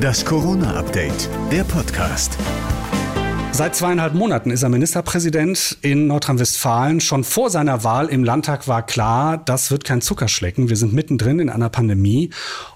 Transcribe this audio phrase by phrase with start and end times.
[0.00, 2.36] Das Corona-Update, der Podcast.
[3.52, 7.00] Seit zweieinhalb Monaten ist er Ministerpräsident in Nordrhein-Westfalen.
[7.00, 10.68] Schon vor seiner Wahl im Landtag war klar, das wird kein Zuckerschlecken.
[10.68, 12.30] Wir sind mittendrin in einer Pandemie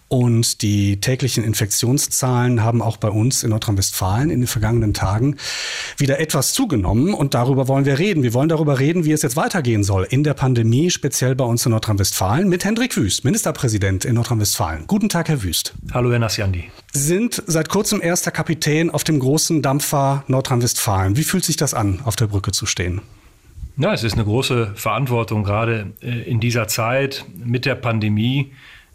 [0.08, 5.36] und die täglichen Infektionszahlen haben auch bei uns in Nordrhein-Westfalen in den vergangenen Tagen
[5.96, 7.12] wieder etwas zugenommen.
[7.12, 8.22] Und darüber wollen wir reden.
[8.22, 11.66] Wir wollen darüber reden, wie es jetzt weitergehen soll in der Pandemie, speziell bei uns
[11.66, 14.84] in Nordrhein-Westfalen, mit Hendrik Wüst, Ministerpräsident in Nordrhein-Westfalen.
[14.86, 15.74] Guten Tag, Herr Wüst.
[15.92, 16.70] Hallo, Herr Nassiandi.
[16.92, 21.16] Sie sind seit kurzem erster Kapitän auf dem großen Dampfer Nordrhein-Westfalen.
[21.16, 23.00] Wie fühlt sich das an, auf der Brücke zu stehen?
[23.78, 28.52] Ja, es ist eine große Verantwortung, gerade äh, in dieser Zeit mit der Pandemie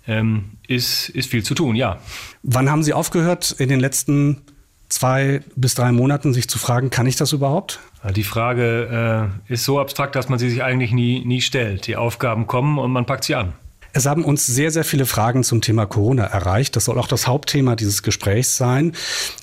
[0.07, 1.99] ähm, ist, ist viel zu tun, ja.
[2.43, 4.41] Wann haben Sie aufgehört, in den letzten
[4.89, 7.79] zwei bis drei Monaten sich zu fragen, kann ich das überhaupt?
[8.15, 11.87] Die Frage äh, ist so abstrakt, dass man sie sich eigentlich nie, nie stellt.
[11.87, 13.53] Die Aufgaben kommen und man packt sie an.
[13.93, 16.75] Es haben uns sehr, sehr viele Fragen zum Thema Corona erreicht.
[16.77, 18.93] Das soll auch das Hauptthema dieses Gesprächs sein.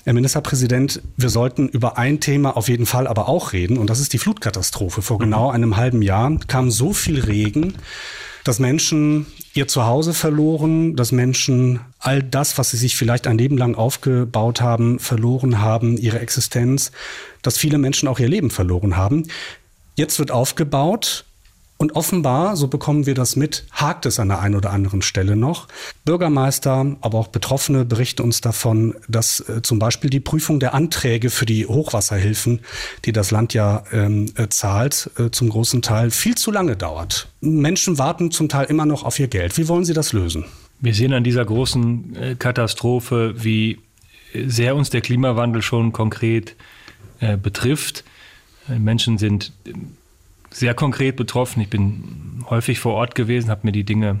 [0.05, 3.99] Herr Ministerpräsident, wir sollten über ein Thema auf jeden Fall aber auch reden, und das
[3.99, 5.03] ist die Flutkatastrophe.
[5.03, 7.75] Vor genau einem halben Jahr kam so viel Regen,
[8.43, 13.57] dass Menschen ihr Zuhause verloren, dass Menschen all das, was sie sich vielleicht ein Leben
[13.57, 16.91] lang aufgebaut haben, verloren haben, ihre Existenz,
[17.41, 19.27] dass viele Menschen auch ihr Leben verloren haben.
[19.95, 21.25] Jetzt wird aufgebaut
[21.81, 25.37] und offenbar, so bekommen wir das mit, hakt es an der einen oder anderen Stelle
[25.37, 25.69] noch.
[26.03, 31.29] Bürgermeister, aber auch Betroffene berichten uns davon, dass äh, zum Beispiel die Prüfung der Anträge
[31.29, 32.59] für die Hochwasserhilfen,
[33.05, 37.29] die das Land ja ähm, äh, zahlt, äh, zum großen Teil viel zu lange dauert.
[37.39, 39.57] Menschen warten zum Teil immer noch auf ihr Geld.
[39.57, 40.43] Wie wollen Sie das lösen?
[40.81, 43.79] Wir sehen an dieser großen äh, Katastrophe, wie
[44.33, 46.57] sehr uns der Klimawandel schon konkret
[47.21, 48.03] äh, betrifft.
[48.67, 49.53] Äh, Menschen sind
[50.51, 51.61] sehr konkret betroffen.
[51.61, 54.19] Ich bin häufig vor Ort gewesen, habe mir die Dinge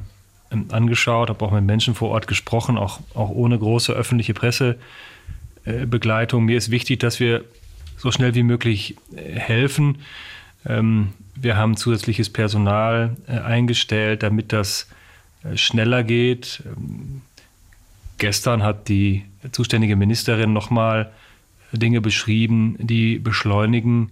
[0.51, 6.45] ähm, angeschaut, habe auch mit Menschen vor Ort gesprochen, auch, auch ohne große öffentliche Pressebegleitung.
[6.45, 7.43] Mir ist wichtig, dass wir
[7.97, 9.99] so schnell wie möglich äh, helfen.
[10.65, 14.87] Ähm, wir haben zusätzliches Personal äh, eingestellt, damit das
[15.43, 16.63] äh, schneller geht.
[16.65, 17.21] Ähm,
[18.17, 21.11] gestern hat die zuständige Ministerin nochmal
[21.71, 24.11] Dinge beschrieben, die beschleunigen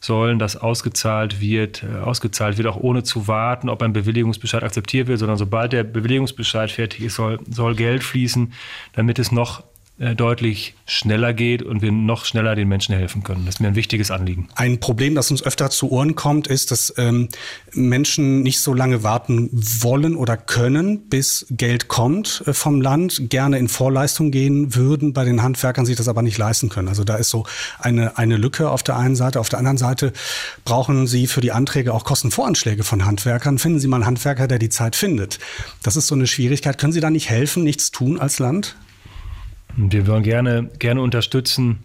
[0.00, 5.08] sollen, dass ausgezahlt wird, äh, ausgezahlt wird, auch ohne zu warten, ob ein Bewilligungsbescheid akzeptiert
[5.08, 8.52] wird, sondern sobald der Bewilligungsbescheid fertig ist, soll, soll Geld fließen,
[8.92, 9.64] damit es noch
[9.98, 13.46] deutlich schneller geht und wir noch schneller den Menschen helfen können.
[13.46, 14.48] Das ist mir ein wichtiges Anliegen.
[14.54, 17.28] Ein Problem, das uns öfter zu Ohren kommt, ist, dass ähm,
[17.72, 23.58] Menschen nicht so lange warten wollen oder können, bis Geld kommt äh, vom Land, gerne
[23.58, 26.88] in Vorleistung gehen würden, bei den Handwerkern sich das aber nicht leisten können.
[26.88, 27.46] Also da ist so
[27.78, 29.40] eine, eine Lücke auf der einen Seite.
[29.40, 30.12] Auf der anderen Seite
[30.66, 33.58] brauchen Sie für die Anträge auch Kostenvoranschläge von Handwerkern.
[33.58, 35.38] Finden Sie mal einen Handwerker, der die Zeit findet.
[35.82, 36.76] Das ist so eine Schwierigkeit.
[36.76, 38.76] Können Sie da nicht helfen, nichts tun als Land?
[39.76, 41.84] Wir wollen gerne, gerne unterstützen,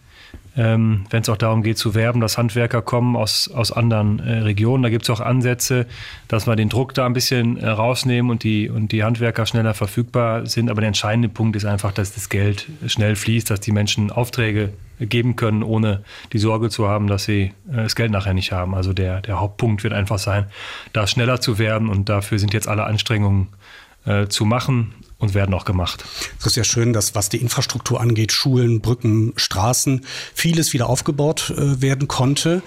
[0.55, 4.39] ähm, wenn es auch darum geht zu werben, dass Handwerker kommen aus, aus anderen äh,
[4.39, 4.83] Regionen.
[4.83, 5.85] Da gibt es auch Ansätze,
[6.27, 9.73] dass wir den Druck da ein bisschen äh, rausnehmen und die, und die Handwerker schneller
[9.73, 10.69] verfügbar sind.
[10.69, 14.73] Aber der entscheidende Punkt ist einfach, dass das Geld schnell fließt, dass die Menschen Aufträge
[14.99, 16.03] geben können, ohne
[16.33, 18.75] die Sorge zu haben, dass sie äh, das Geld nachher nicht haben.
[18.75, 20.45] Also der, der Hauptpunkt wird einfach sein,
[20.91, 23.47] da schneller zu werden und dafür sind jetzt alle Anstrengungen
[24.05, 26.03] äh, zu machen und werden auch gemacht.
[26.39, 31.53] Es ist ja schön, dass was die Infrastruktur angeht, Schulen, Brücken, Straßen, vieles wieder aufgebaut
[31.55, 32.61] äh, werden konnte.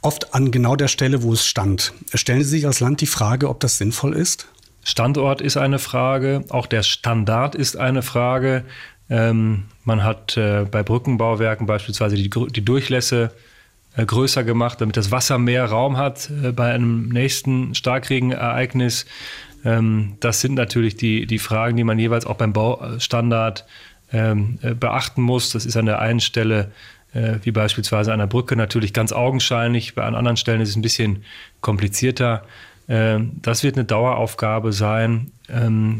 [0.00, 1.92] Oft an genau der Stelle, wo es stand.
[2.14, 4.48] Stellen Sie sich als Land die Frage, ob das sinnvoll ist?
[4.84, 8.64] Standort ist eine Frage, auch der Standard ist eine Frage.
[9.10, 13.32] Ähm, man hat äh, bei Brückenbauwerken beispielsweise die, die Durchlässe
[13.96, 19.06] äh, größer gemacht, damit das Wasser mehr Raum hat äh, bei einem nächsten Starkregenereignis.
[19.64, 23.66] Ähm, das sind natürlich die, die Fragen, die man jeweils auch beim Baustandard
[24.12, 25.50] ähm, äh, beachten muss.
[25.50, 26.72] Das ist an der einen Stelle
[27.14, 30.82] äh, wie beispielsweise an der Brücke natürlich ganz augenscheinlich, bei anderen Stellen ist es ein
[30.82, 31.24] bisschen
[31.60, 32.44] komplizierter.
[32.88, 35.32] Ähm, das wird eine Daueraufgabe sein,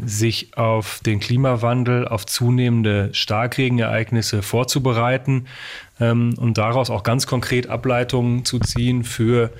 [0.04, 5.46] sich auf den Klimawandel, auf zunehmende Starkregenereignisse vorzubereiten
[5.98, 9.50] und daraus auch ganz konkret Ableitungen zu ziehen für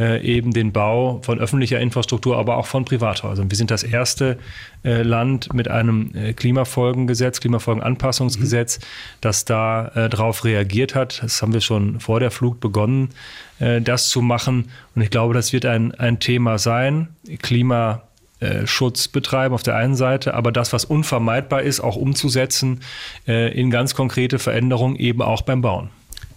[0.00, 3.50] äh, eben den Bau von öffentlicher Infrastruktur, aber auch von Privathäusern.
[3.50, 4.38] Wir sind das erste
[4.82, 8.84] äh, Land mit einem äh, Klimafolgengesetz, Klimafolgenanpassungsgesetz, mhm.
[9.20, 11.22] das da äh, darauf reagiert hat.
[11.22, 13.10] Das haben wir schon vor der Flut begonnen,
[13.58, 14.70] äh, das zu machen.
[14.96, 17.08] Und ich glaube, das wird ein, ein Thema sein.
[17.42, 18.02] Klima
[18.40, 22.80] äh, Schutz betreiben auf der einen Seite, aber das, was unvermeidbar ist, auch umzusetzen
[23.26, 25.90] in ganz konkrete Veränderungen, eben auch beim Bauen.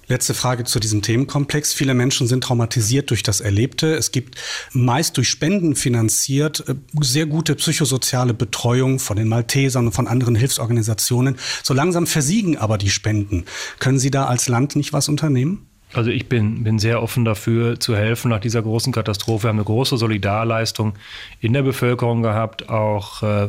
[0.07, 1.73] Letzte Frage zu diesem Themenkomplex.
[1.73, 3.95] Viele Menschen sind traumatisiert durch das Erlebte.
[3.95, 4.35] Es gibt
[4.73, 10.35] meist durch Spenden finanziert äh, sehr gute psychosoziale Betreuung von den Maltesern und von anderen
[10.35, 11.37] Hilfsorganisationen.
[11.63, 13.45] So langsam versiegen aber die Spenden.
[13.79, 15.67] Können Sie da als Land nicht was unternehmen?
[15.93, 19.43] Also ich bin, bin sehr offen dafür zu helfen nach dieser großen Katastrophe.
[19.43, 20.93] Wir haben eine große Solidarleistung
[21.39, 23.47] in der Bevölkerung gehabt, auch äh,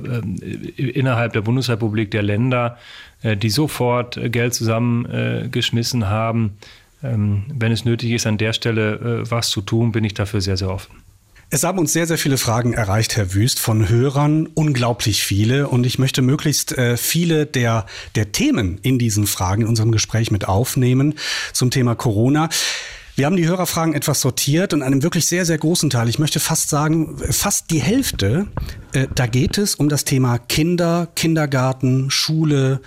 [0.76, 2.76] innerhalb der Bundesrepublik der Länder,
[3.23, 6.58] äh, die sofort Geld zusammengeschmissen äh, haben.
[7.02, 10.41] Ähm, wenn es nötig ist, an der Stelle äh, was zu tun, bin ich dafür
[10.41, 11.04] sehr, sehr offen.
[11.50, 15.69] Es haben uns sehr, sehr viele Fragen erreicht, Herr Wüst, von Hörern, unglaublich viele.
[15.69, 20.31] Und ich möchte möglichst äh, viele der, der Themen in diesen Fragen in unserem Gespräch
[20.31, 21.14] mit aufnehmen
[21.52, 22.49] zum Thema Corona.
[23.17, 26.41] Wir haben die Hörerfragen etwas sortiert und einem wirklich sehr, sehr großen Teil, ich möchte
[26.41, 28.49] fast sagen, fast die Hälfte,
[28.93, 32.81] äh, da geht es um das Thema Kinder, Kindergarten, Schule,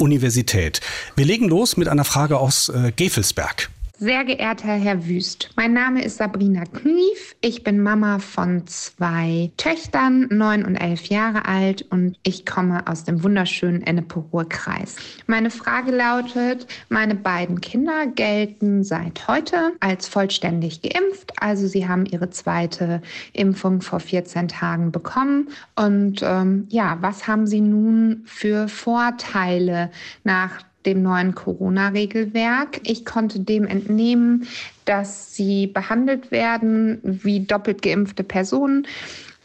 [0.00, 0.80] Universität.
[1.14, 3.70] Wir legen los mit einer Frage aus äh, Gefelsberg.
[4.02, 7.36] Sehr geehrter Herr Wüst, mein Name ist Sabrina Knief.
[7.42, 13.04] Ich bin Mama von zwei Töchtern, neun und elf Jahre alt und ich komme aus
[13.04, 14.96] dem wunderschönen Ennepe-Ruhr-Kreis.
[15.26, 21.34] Meine Frage lautet, meine beiden Kinder gelten seit heute als vollständig geimpft.
[21.38, 23.02] Also sie haben ihre zweite
[23.34, 25.48] Impfung vor 14 Tagen bekommen.
[25.76, 29.90] Und ähm, ja, was haben sie nun für Vorteile
[30.24, 32.80] nach dem neuen Corona-Regelwerk.
[32.84, 34.46] Ich konnte dem entnehmen,
[34.84, 38.86] dass sie behandelt werden wie doppelt geimpfte Personen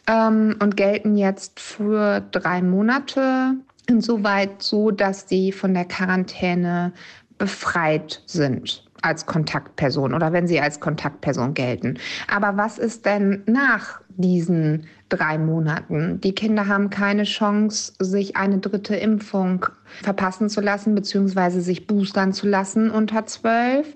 [0.07, 3.55] ähm, und gelten jetzt für drei Monate
[3.87, 6.93] insoweit so, dass sie von der Quarantäne
[7.37, 11.99] befreit sind als Kontaktperson oder wenn sie als Kontaktperson gelten.
[12.27, 16.19] Aber was ist denn nach diesen drei Monaten.
[16.21, 19.65] Die Kinder haben keine Chance, sich eine dritte Impfung
[20.01, 23.95] verpassen zu lassen, beziehungsweise sich boostern zu lassen unter zwölf.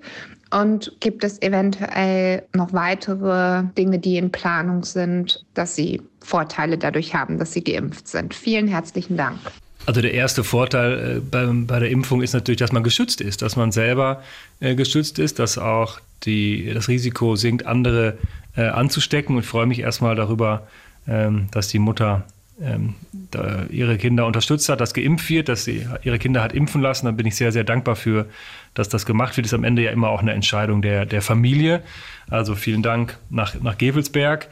[0.51, 7.13] Und gibt es eventuell noch weitere Dinge, die in Planung sind, dass sie Vorteile dadurch
[7.13, 8.33] haben, dass sie geimpft sind?
[8.33, 9.37] Vielen herzlichen Dank.
[9.85, 13.41] Also der erste Vorteil äh, bei, bei, der Impfung ist natürlich, dass man geschützt ist,
[13.41, 14.21] dass man selber
[14.59, 18.17] äh, geschützt ist, dass auch die, das Risiko sinkt, andere
[18.55, 19.35] äh, anzustecken.
[19.35, 20.67] Und ich freue mich erstmal darüber,
[21.07, 22.25] ähm, dass die Mutter
[22.61, 22.95] ähm,
[23.69, 27.05] ihre Kinder unterstützt hat, dass geimpft wird, dass sie ihre Kinder hat impfen lassen.
[27.05, 28.25] Da bin ich sehr, sehr dankbar für,
[28.73, 29.45] dass das gemacht wird.
[29.45, 31.81] Ist am Ende ja immer auch eine Entscheidung der, der Familie.
[32.29, 34.49] Also vielen Dank nach, nach Gevelsberg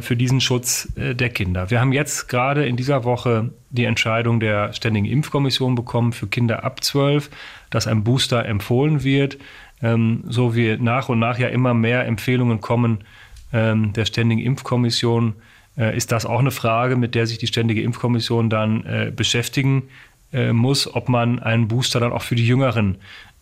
[0.00, 1.70] für diesen Schutz äh, der Kinder.
[1.70, 6.64] Wir haben jetzt gerade in dieser Woche die Entscheidung der Ständigen Impfkommission bekommen für Kinder
[6.64, 7.30] ab 12,
[7.70, 9.38] dass ein Booster empfohlen wird.
[9.82, 13.04] Ähm, so wie nach und nach ja immer mehr Empfehlungen kommen
[13.52, 15.34] ähm, der Ständigen Impfkommission,
[15.76, 19.84] äh, ist das auch eine Frage, mit der sich die Ständige Impfkommission dann äh, beschäftigen
[20.32, 22.98] äh, muss, ob man einen Booster dann auch für die Jüngeren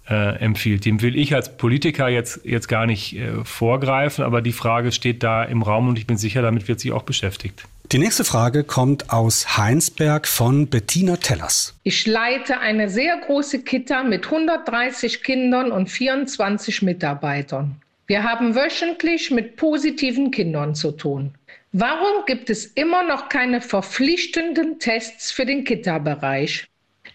[0.08, 0.84] äh, empfiehlt.
[0.84, 5.22] Dem will ich als Politiker jetzt, jetzt gar nicht äh, vorgreifen, aber die Frage steht
[5.22, 7.64] da im Raum und ich bin sicher, damit wird sie auch beschäftigt.
[7.92, 11.74] Die nächste Frage kommt aus Heinsberg von Bettina Tellers.
[11.82, 17.80] Ich leite eine sehr große Kita mit 130 Kindern und 24 Mitarbeitern.
[18.06, 21.34] Wir haben wöchentlich mit positiven Kindern zu tun.
[21.72, 26.66] Warum gibt es immer noch keine verpflichtenden Tests für den Kita-Bereich?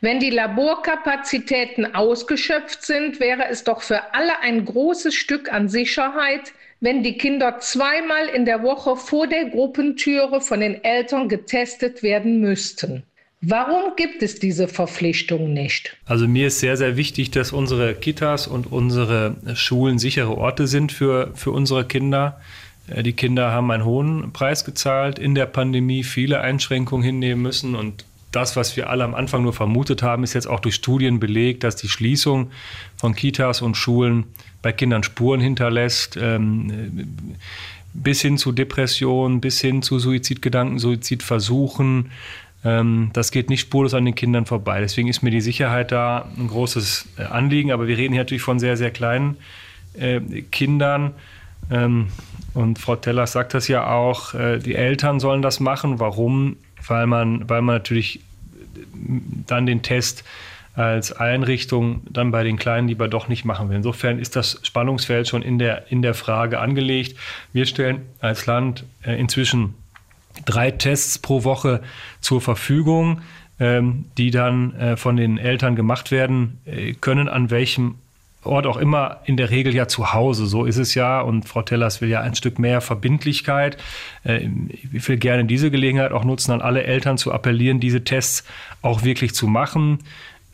[0.06, 6.54] Wenn die Laborkapazitäten ausgeschöpft sind, wäre es doch für alle ein großes Stück an Sicherheit,
[6.80, 12.40] wenn die Kinder zweimal in der Woche vor der Gruppentüre von den Eltern getestet werden
[12.40, 13.02] müssten.
[13.42, 15.98] Warum gibt es diese Verpflichtung nicht?
[16.06, 20.92] Also mir ist sehr, sehr wichtig, dass unsere Kitas und unsere Schulen sichere Orte sind
[20.92, 22.40] für, für unsere Kinder.
[22.88, 27.74] Äh, die Kinder haben einen hohen Preis gezahlt in der Pandemie, viele Einschränkungen hinnehmen müssen
[27.74, 31.19] und das, was wir alle am Anfang nur vermutet haben, ist jetzt auch durch Studien
[31.19, 32.51] belegt, dass die Schließung
[32.97, 34.25] von Kitas und Schulen
[34.61, 37.15] bei Kindern Spuren hinterlässt, ähm,
[37.94, 42.11] bis hin zu Depressionen, bis hin zu Suizidgedanken, Suizidversuchen.
[42.65, 44.81] Ähm, das geht nicht spurlos an den Kindern vorbei.
[44.81, 47.71] Deswegen ist mir die Sicherheit da ein großes äh, Anliegen.
[47.71, 49.37] Aber wir reden hier natürlich von sehr, sehr kleinen
[49.94, 50.19] äh,
[50.51, 51.13] Kindern.
[51.71, 52.07] Ähm,
[52.54, 55.99] und Frau Tellers sagt das ja auch, äh, die Eltern sollen das machen.
[55.99, 56.57] Warum?
[56.87, 58.21] Weil man, weil man natürlich
[59.47, 60.23] dann den Test
[60.73, 63.77] als Einrichtung dann bei den Kleinen lieber doch nicht machen will.
[63.77, 67.18] Insofern ist das Spannungsfeld schon in der, in der Frage angelegt.
[67.54, 69.73] Wir stellen als Land äh, inzwischen
[70.45, 71.81] drei Tests pro Woche
[72.19, 73.21] zur Verfügung,
[73.57, 76.59] ähm, die dann äh, von den Eltern gemacht werden
[76.99, 77.95] können, an welchem
[78.45, 80.45] Ort auch immer, in der Regel ja zu Hause.
[80.45, 81.21] So ist es ja.
[81.21, 83.78] Und Frau Tellers will ja ein Stück mehr Verbindlichkeit.
[84.23, 84.47] Äh,
[84.94, 88.44] ich will gerne diese Gelegenheit auch nutzen, an alle Eltern zu appellieren, diese Tests
[88.81, 89.99] auch wirklich zu machen.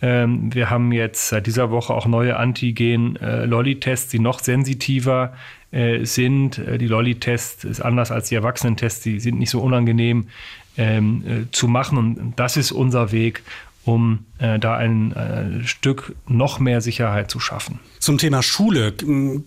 [0.02, 5.34] Ähm, wir haben jetzt seit dieser Woche auch neue Antigen-Lolli-Tests, die noch sensitiver
[5.72, 6.58] äh, sind.
[6.58, 10.28] Äh, die Lolli-Tests ist anders als die Erwachsenentests, die sind nicht so unangenehm
[10.78, 11.98] ähm, äh, zu machen.
[11.98, 13.44] Und das ist unser Weg,
[13.86, 17.80] um äh, da ein äh, Stück noch mehr Sicherheit zu schaffen.
[18.00, 18.94] Zum Thema Schule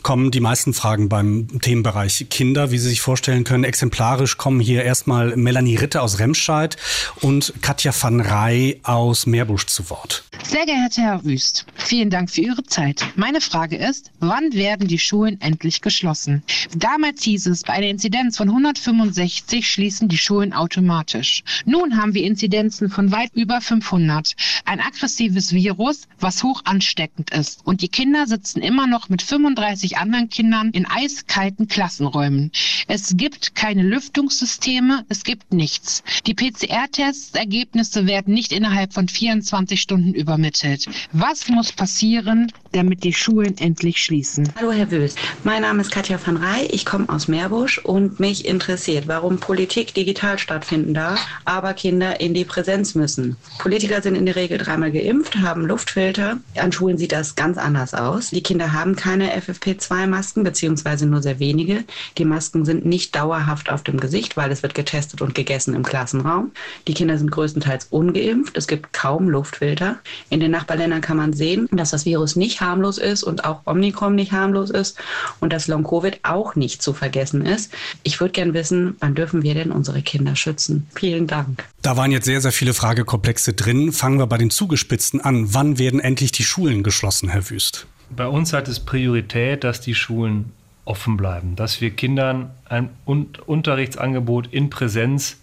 [0.02, 3.64] kommen die meisten Fragen beim Themenbereich Kinder, wie Sie sich vorstellen können.
[3.64, 6.76] Exemplarisch kommen hier erstmal Melanie Ritter aus Remscheid
[7.20, 10.24] und Katja van Rey aus Meerbusch zu Wort.
[10.44, 13.04] Sehr geehrter Herr Wüst, vielen Dank für Ihre Zeit.
[13.16, 16.44] Meine Frage ist, wann werden die Schulen endlich geschlossen?
[16.76, 21.42] Damals hieß es, bei einer Inzidenz von 165 schließen die Schulen automatisch.
[21.64, 24.36] Nun haben wir Inzidenzen von weit über 500.
[24.64, 27.66] Ein aggressives Virus, was hoch ansteckend ist.
[27.66, 32.52] Und die Kinder sitzen immer noch mit 35 anderen Kindern in eiskalten Klassenräumen.
[32.86, 36.02] Es gibt keine Lüftungssysteme, es gibt nichts.
[36.26, 40.88] Die PCR-Tests-Ergebnisse werden nicht innerhalb von 24 Stunden übermittelt.
[41.12, 44.52] Was muss passieren, damit die Schulen endlich schließen?
[44.56, 48.46] Hallo Herr Wüst, mein Name ist Katja van Rey, ich komme aus Meerbusch und mich
[48.46, 53.36] interessiert, warum Politik digital stattfinden darf, aber Kinder in die Präsenz müssen.
[53.58, 56.38] Politiker sind in der Regel dreimal geimpft, haben Luftfilter.
[56.56, 58.30] An Schulen sieht das ganz anders aus.
[58.30, 61.84] Die Kinder haben keine FFP2-Masken, beziehungsweise nur sehr wenige.
[62.18, 65.84] Die Masken sind nicht dauerhaft auf dem Gesicht, weil es wird getestet und gegessen im
[65.84, 66.50] Klassenraum.
[66.88, 68.56] Die Kinder sind größtenteils ungeimpft.
[68.56, 69.98] Es gibt kaum Luftfilter.
[70.30, 74.14] In den Nachbarländern kann man sehen, dass das Virus nicht harmlos ist und auch Omikron
[74.14, 74.98] nicht harmlos ist
[75.40, 77.72] und dass Long-Covid auch nicht zu vergessen ist.
[78.02, 80.88] Ich würde gern wissen, wann dürfen wir denn unsere Kinder schützen?
[80.94, 81.64] Vielen Dank.
[81.82, 83.92] Da waren jetzt sehr, sehr viele Fragekomplexe drin.
[83.92, 85.54] Fangen wir bei den Zugespitzten an.
[85.54, 87.86] Wann werden endlich die Schulen geschlossen, Herr Wüst?
[88.10, 90.52] Bei uns hat es Priorität, dass die Schulen
[90.84, 95.38] offen bleiben, dass wir Kindern ein Unterrichtsangebot in Präsenz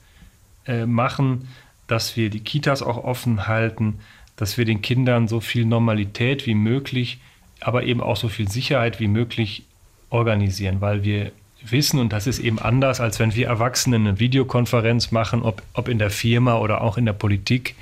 [0.66, 1.48] äh, machen,
[1.88, 4.00] dass wir die Kitas auch offen halten,
[4.42, 7.20] dass wir den Kindern so viel Normalität wie möglich,
[7.60, 9.66] aber eben auch so viel Sicherheit wie möglich
[10.10, 11.32] organisieren, weil wir
[11.64, 15.88] wissen, und das ist eben anders, als wenn wir Erwachsene eine Videokonferenz machen, ob, ob
[15.88, 17.76] in der Firma oder auch in der Politik,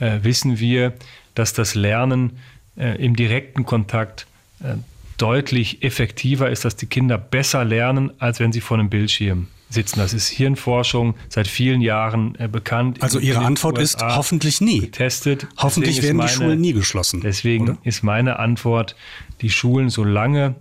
[0.00, 0.94] äh, wissen wir,
[1.34, 2.38] dass das Lernen
[2.78, 4.26] äh, im direkten Kontakt
[4.60, 4.76] äh,
[5.18, 10.00] deutlich effektiver ist, dass die Kinder besser lernen, als wenn sie vor einem Bildschirm sitzen.
[10.00, 13.02] Das ist Hirnforschung seit vielen Jahren äh, bekannt.
[13.02, 14.80] Also Ihre Antwort USA ist hoffentlich nie.
[14.80, 15.46] Getestet.
[15.56, 17.20] Hoffentlich werden meine, die Schulen nie geschlossen.
[17.20, 17.78] Deswegen oder?
[17.84, 18.96] ist meine Antwort,
[19.40, 20.54] die Schulen so lange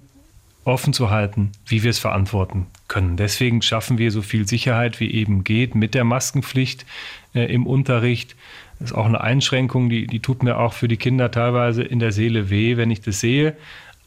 [0.63, 3.17] offen zu halten, wie wir es verantworten können.
[3.17, 6.85] Deswegen schaffen wir so viel Sicherheit wie eben geht mit der Maskenpflicht
[7.33, 8.35] äh, im Unterricht.
[8.79, 11.99] Das ist auch eine Einschränkung, die, die tut mir auch für die Kinder teilweise in
[11.99, 13.55] der Seele weh, wenn ich das sehe.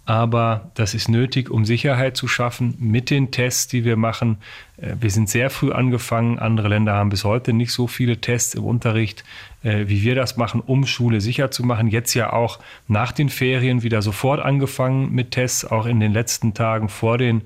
[0.07, 4.37] Aber das ist nötig, um Sicherheit zu schaffen mit den Tests, die wir machen.
[4.77, 6.39] Äh, wir sind sehr früh angefangen.
[6.39, 9.25] Andere Länder haben bis heute nicht so viele Tests im Unterricht,
[9.63, 11.89] äh, wie wir das machen, um Schule sicher zu machen.
[11.89, 15.65] Jetzt ja auch nach den Ferien wieder sofort angefangen mit Tests.
[15.65, 17.43] Auch in den letzten Tagen vor den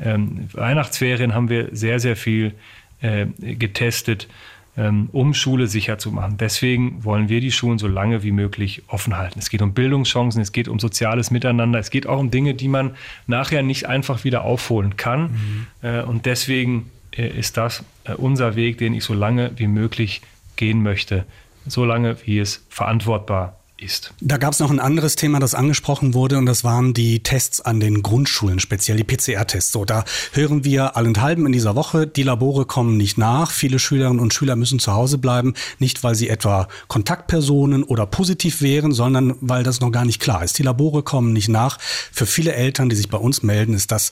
[0.00, 2.54] ähm, Weihnachtsferien haben wir sehr, sehr viel
[3.00, 4.28] äh, getestet.
[4.74, 6.38] Ähm, um Schule sicher zu machen.
[6.38, 9.38] Deswegen wollen wir die Schulen so lange wie möglich offen halten.
[9.38, 12.68] Es geht um Bildungschancen, es geht um soziales Miteinander, es geht auch um Dinge, die
[12.68, 12.92] man
[13.26, 15.22] nachher nicht einfach wieder aufholen kann.
[15.22, 15.66] Mhm.
[15.82, 20.22] Äh, und deswegen äh, ist das äh, unser Weg, den ich so lange wie möglich
[20.56, 21.26] gehen möchte,
[21.66, 24.14] so lange wie es verantwortbar ist.
[24.20, 27.60] Da gab es noch ein anderes Thema, das angesprochen wurde, und das waren die Tests
[27.60, 29.72] an den Grundschulen, speziell die PCR-Tests.
[29.72, 33.50] So, da hören wir allenthalben in dieser Woche, die Labore kommen nicht nach.
[33.50, 38.62] Viele Schülerinnen und Schüler müssen zu Hause bleiben, nicht weil sie etwa Kontaktpersonen oder positiv
[38.62, 40.58] wären, sondern weil das noch gar nicht klar ist.
[40.58, 41.78] Die Labore kommen nicht nach.
[41.80, 44.10] Für viele Eltern, die sich bei uns melden, ist das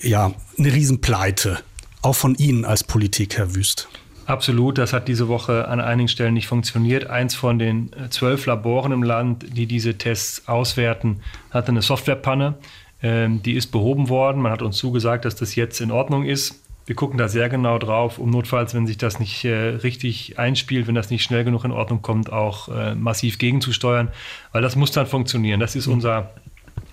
[0.00, 1.58] ja eine Riesenpleite.
[2.02, 3.88] Auch von Ihnen als Politik, Herr Wüst.
[4.30, 7.10] Absolut, das hat diese Woche an einigen Stellen nicht funktioniert.
[7.10, 11.20] Eins von den äh, zwölf Laboren im Land, die diese Tests auswerten,
[11.50, 12.54] hatte eine Softwarepanne.
[13.02, 14.40] Ähm, die ist behoben worden.
[14.40, 16.62] Man hat uns zugesagt, dass das jetzt in Ordnung ist.
[16.86, 20.86] Wir gucken da sehr genau drauf, um notfalls, wenn sich das nicht äh, richtig einspielt,
[20.86, 24.12] wenn das nicht schnell genug in Ordnung kommt, auch äh, massiv gegenzusteuern,
[24.52, 25.58] weil das muss dann funktionieren.
[25.58, 26.30] Das ist unser,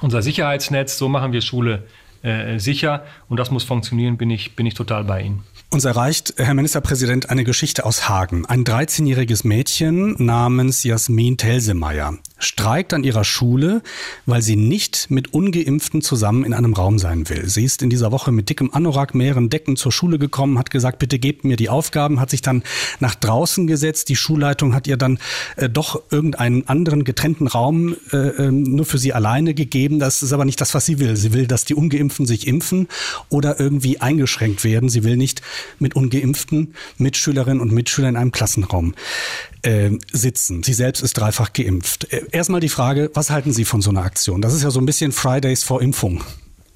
[0.01, 0.97] unser Sicherheitsnetz.
[0.97, 1.83] So machen wir Schule
[2.23, 5.43] äh, sicher und das muss funktionieren, bin ich, bin ich total bei Ihnen.
[5.69, 8.45] Uns erreicht, Herr Ministerpräsident, eine Geschichte aus Hagen.
[8.45, 13.81] Ein 13-jähriges Mädchen namens Jasmin Telsemeyer streikt an ihrer Schule,
[14.25, 17.47] weil sie nicht mit Ungeimpften zusammen in einem Raum sein will.
[17.49, 20.99] Sie ist in dieser Woche mit dickem Anorak, mehreren Decken zur Schule gekommen, hat gesagt,
[20.99, 22.63] bitte gebt mir die Aufgaben, hat sich dann
[22.99, 24.09] nach draußen gesetzt.
[24.09, 25.19] Die Schulleitung hat ihr dann
[25.55, 29.99] äh, doch irgendeinen anderen getrennten Raum äh, ähm, nur für sie alleine gegeben.
[29.99, 31.15] Das ist aber nicht das, was sie will.
[31.15, 32.87] Sie will, dass die Ungeimpften sich impfen
[33.29, 34.89] oder irgendwie eingeschränkt werden.
[34.89, 35.41] Sie will nicht
[35.79, 38.93] mit ungeimpften Mitschülerinnen und Mitschülern in einem Klassenraum
[39.63, 40.63] äh, sitzen.
[40.63, 42.07] Sie selbst ist dreifach geimpft.
[42.31, 44.41] Äh, erstmal die Frage, was halten Sie von so einer Aktion?
[44.41, 46.23] Das ist ja so ein bisschen Fridays vor Impfung.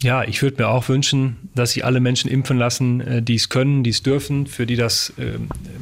[0.01, 3.49] Ja, ich würde mir auch wünschen, dass sich alle Menschen impfen lassen, äh, die es
[3.49, 5.37] können, die es dürfen, für die das äh,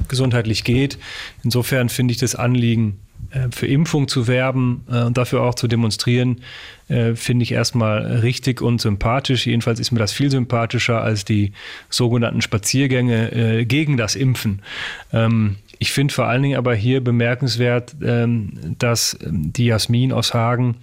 [0.08, 0.98] gesundheitlich geht.
[1.44, 3.00] Insofern finde ich das Anliegen,
[3.32, 6.42] äh, für Impfung zu werben äh, und dafür auch zu demonstrieren,
[6.88, 9.46] äh, finde ich erstmal richtig und sympathisch.
[9.46, 11.54] Jedenfalls ist mir das viel sympathischer als die
[11.90, 14.62] sogenannten Spaziergänge gegen das Impfen.
[15.14, 20.34] Ähm, ich finde vor allen Dingen aber hier bemerkenswert, ähm, dass ähm, die Jasmin aus
[20.34, 20.76] Hagen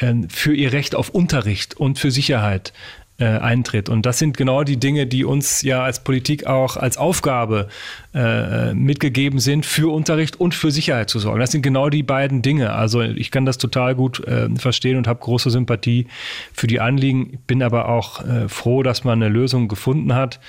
[0.00, 2.72] ähm, für ihr Recht auf Unterricht und für Sicherheit
[3.16, 3.88] äh, eintritt.
[3.88, 7.68] Und das sind genau die Dinge, die uns ja als Politik auch als Aufgabe
[8.12, 11.38] äh, mitgegeben sind, für Unterricht und für Sicherheit zu sorgen.
[11.38, 12.72] Das sind genau die beiden Dinge.
[12.72, 16.08] Also ich kann das total gut äh, verstehen und habe große Sympathie
[16.52, 20.40] für die Anliegen, bin aber auch äh, froh, dass man eine Lösung gefunden hat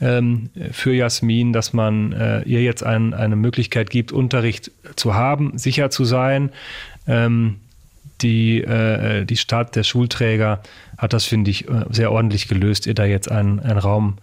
[0.00, 5.56] ähm, für Jasmin, dass man äh, ihr jetzt ein, eine Möglichkeit gibt, Unterricht zu haben,
[5.56, 6.50] sicher zu sein.
[7.06, 7.56] Ähm,
[8.20, 10.62] die, äh, die Stadt, der Schulträger
[10.98, 14.16] hat das, finde ich, äh, sehr ordentlich gelöst, ihr da jetzt einen, einen Raum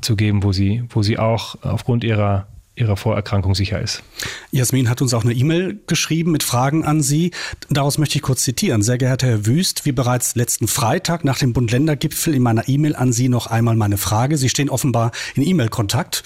[0.00, 4.02] zu geben, wo sie, wo sie auch aufgrund ihrer ihrer Vorerkrankung sicher ist.
[4.50, 7.30] Jasmin hat uns auch eine E-Mail geschrieben mit Fragen an Sie.
[7.70, 8.82] Daraus möchte ich kurz zitieren.
[8.82, 13.12] Sehr geehrter Herr Wüst, wie bereits letzten Freitag nach dem Bund-Länder-Gipfel in meiner E-Mail an
[13.12, 14.36] Sie noch einmal meine Frage.
[14.38, 16.24] Sie stehen offenbar in E-Mail-Kontakt.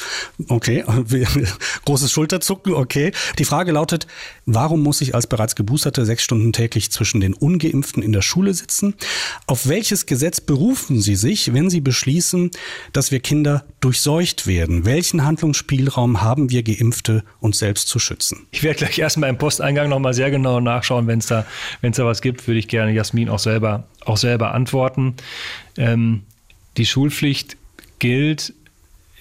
[0.48, 0.84] Okay,
[1.84, 3.12] großes Schulterzucken, okay.
[3.38, 4.06] Die Frage lautet,
[4.46, 8.54] warum muss ich als bereits Geboosterte sechs Stunden täglich zwischen den Ungeimpften in der Schule
[8.54, 8.94] sitzen?
[9.46, 12.50] Auf welches Gesetz berufen Sie sich, wenn Sie beschließen,
[12.92, 14.86] dass wir Kinder durchseucht werden?
[14.86, 18.46] Welchen Handlungsspielraum haben haben wir Geimpfte, uns selbst zu schützen?
[18.50, 21.06] Ich werde gleich erstmal im Posteingang nochmal sehr genau nachschauen.
[21.06, 21.44] Wenn es da,
[21.82, 25.14] da was gibt, würde ich gerne Jasmin auch selber, auch selber antworten.
[25.76, 26.22] Ähm,
[26.76, 27.56] die Schulpflicht
[27.98, 28.54] gilt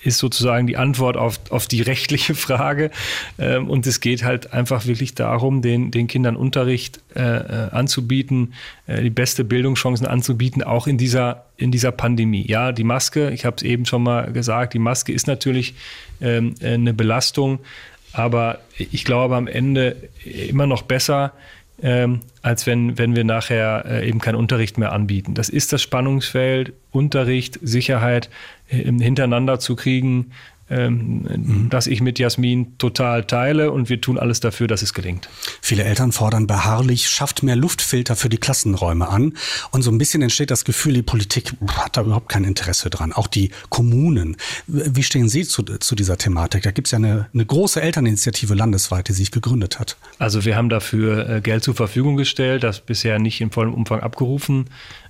[0.03, 2.91] ist sozusagen die Antwort auf, auf die rechtliche Frage.
[3.37, 8.53] Ähm, und es geht halt einfach wirklich darum, den, den Kindern Unterricht äh, äh, anzubieten,
[8.85, 12.45] äh, die beste Bildungschancen anzubieten, auch in dieser, in dieser Pandemie.
[12.47, 15.75] Ja, die Maske, ich habe es eben schon mal gesagt, die Maske ist natürlich
[16.21, 17.59] ähm, eine Belastung,
[18.13, 21.33] aber ich glaube am Ende immer noch besser,
[21.81, 25.33] ähm, als wenn, wenn wir nachher äh, eben keinen Unterricht mehr anbieten.
[25.33, 28.29] Das ist das Spannungsfeld, Unterricht, Sicherheit
[28.69, 30.31] äh, hintereinander zu kriegen,
[30.69, 31.67] ähm, mhm.
[31.69, 35.29] das ich mit Jasmin total teile und wir tun alles dafür, dass es gelingt.
[35.61, 39.33] Viele Eltern fordern beharrlich, schafft mehr Luftfilter für die Klassenräume an
[39.71, 43.13] und so ein bisschen entsteht das Gefühl, die Politik hat da überhaupt kein Interesse dran.
[43.13, 44.37] Auch die Kommunen.
[44.67, 46.63] Wie stehen Sie zu, zu dieser Thematik?
[46.63, 49.97] Da gibt es ja eine, eine große Elterninitiative landesweit, die sich gegründet hat.
[50.19, 54.01] Also wir haben dafür äh, Geld zur Verfügung gestellt, das bisher nicht in vollem Umfang
[54.01, 54.65] abgerufen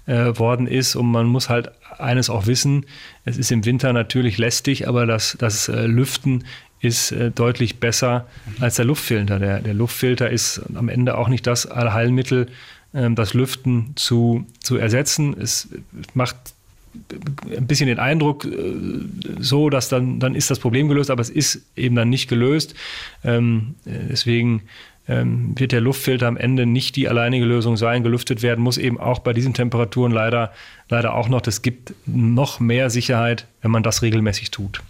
[0.05, 0.95] äh, worden ist.
[0.95, 2.85] Und man muss halt eines auch wissen,
[3.25, 6.43] es ist im Winter natürlich lästig, aber das, das äh, Lüften
[6.79, 8.27] ist äh, deutlich besser
[8.59, 9.39] als der Luftfilter.
[9.39, 12.47] Der, der Luftfilter ist am Ende auch nicht das Allheilmittel,
[12.93, 15.35] äh, das Lüften zu, zu ersetzen.
[15.39, 15.69] Es
[16.13, 16.35] macht
[17.55, 18.75] ein bisschen den Eindruck äh,
[19.39, 22.75] so, dass dann, dann ist das Problem gelöst, aber es ist eben dann nicht gelöst.
[23.23, 24.63] Ähm, äh, deswegen
[25.07, 28.03] ähm, wird der Luftfilter am Ende nicht die alleinige Lösung sein.
[28.03, 30.51] Gelüftet werden muss eben auch bei diesen Temperaturen leider,
[30.89, 31.45] leider auch noch.
[31.47, 34.81] Es gibt noch mehr Sicherheit, wenn man das regelmäßig tut.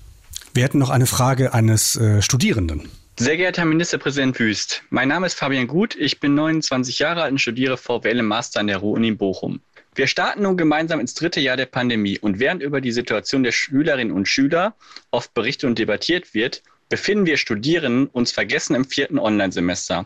[0.54, 2.88] Wir hätten noch eine Frage eines äh, Studierenden.
[3.20, 7.32] Sehr geehrter Herr Ministerpräsident Wüst, mein Name ist Fabian Gut, ich bin 29 Jahre alt
[7.32, 9.60] und studiere VWL im Master an der Ruhr-Uni Bochum.
[9.96, 13.52] Wir starten nun gemeinsam ins dritte Jahr der Pandemie und während über die Situation der
[13.52, 14.76] Schülerinnen und Schüler
[15.10, 20.06] oft berichtet und debattiert wird, befinden wir Studierenden uns vergessen im vierten Online-Semester.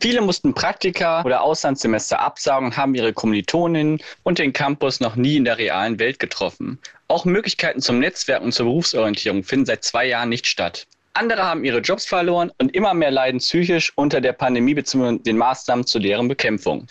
[0.00, 5.36] Viele mussten Praktika oder Auslandssemester absagen und haben ihre Kommilitoninnen und den Campus noch nie
[5.36, 6.78] in der realen Welt getroffen.
[7.08, 10.86] Auch Möglichkeiten zum Netzwerken und zur Berufsorientierung finden seit zwei Jahren nicht statt.
[11.14, 15.18] Andere haben ihre Jobs verloren und immer mehr leiden psychisch unter der Pandemie bzw.
[15.18, 16.86] den Maßnahmen zu deren Bekämpfung.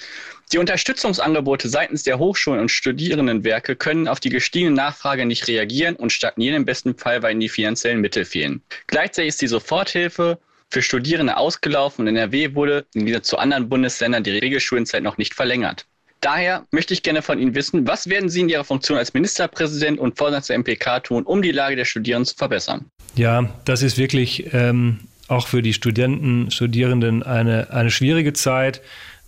[0.51, 6.11] Die Unterstützungsangebote seitens der Hochschulen und Studierendenwerke können auf die gestiegene Nachfrage nicht reagieren und
[6.11, 8.61] stagnieren im besten Fall, weil ihnen die finanziellen Mittel fehlen.
[8.87, 14.23] Gleichzeitig ist die Soforthilfe für Studierende ausgelaufen und NRW wurde im Gegensatz zu anderen Bundesländern
[14.23, 15.85] die Regelschulenzeit noch nicht verlängert.
[16.19, 19.99] Daher möchte ich gerne von Ihnen wissen, was werden Sie in Ihrer Funktion als Ministerpräsident
[19.99, 22.85] und Vorsitzender der MPK tun, um die Lage der Studierenden zu verbessern?
[23.15, 28.81] Ja, das ist wirklich ähm, auch für die Studenten, Studierenden eine, eine schwierige Zeit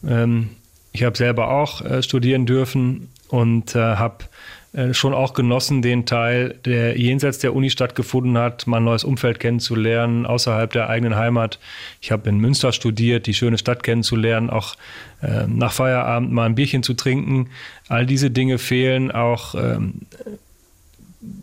[0.05, 0.49] Ähm,
[0.93, 4.25] ich habe selber auch äh, studieren dürfen und äh, habe
[4.73, 9.03] äh, schon auch genossen, den Teil, der jenseits der Uni stattgefunden hat, mal ein neues
[9.03, 11.59] Umfeld kennenzulernen, außerhalb der eigenen Heimat.
[12.01, 14.75] Ich habe in Münster studiert, die schöne Stadt kennenzulernen, auch
[15.21, 17.49] äh, nach Feierabend mal ein Bierchen zu trinken.
[17.87, 19.55] All diese Dinge fehlen auch.
[19.55, 20.01] Ähm,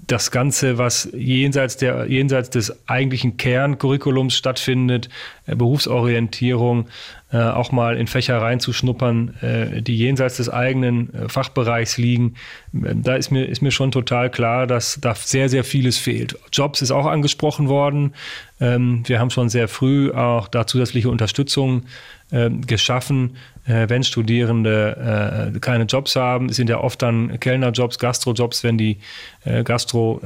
[0.07, 5.09] das Ganze, was jenseits, der, jenseits des eigentlichen Kerncurriculums stattfindet,
[5.47, 6.89] äh, Berufsorientierung,
[7.33, 12.35] äh, auch mal in Fächer reinzuschnuppern, äh, die jenseits des eigenen äh, Fachbereichs liegen.
[12.73, 16.37] Da ist mir, ist mir schon total klar, dass da sehr, sehr vieles fehlt.
[16.53, 18.15] Jobs ist auch angesprochen worden.
[18.61, 21.85] Ähm, wir haben schon sehr früh auch da zusätzliche Unterstützung
[22.33, 26.49] ähm, geschaffen, äh, wenn Studierende äh, keine Jobs haben.
[26.51, 28.99] Sind ja oft dann Kellnerjobs, Gastrojobs, wenn die
[29.45, 30.21] äh, Gastro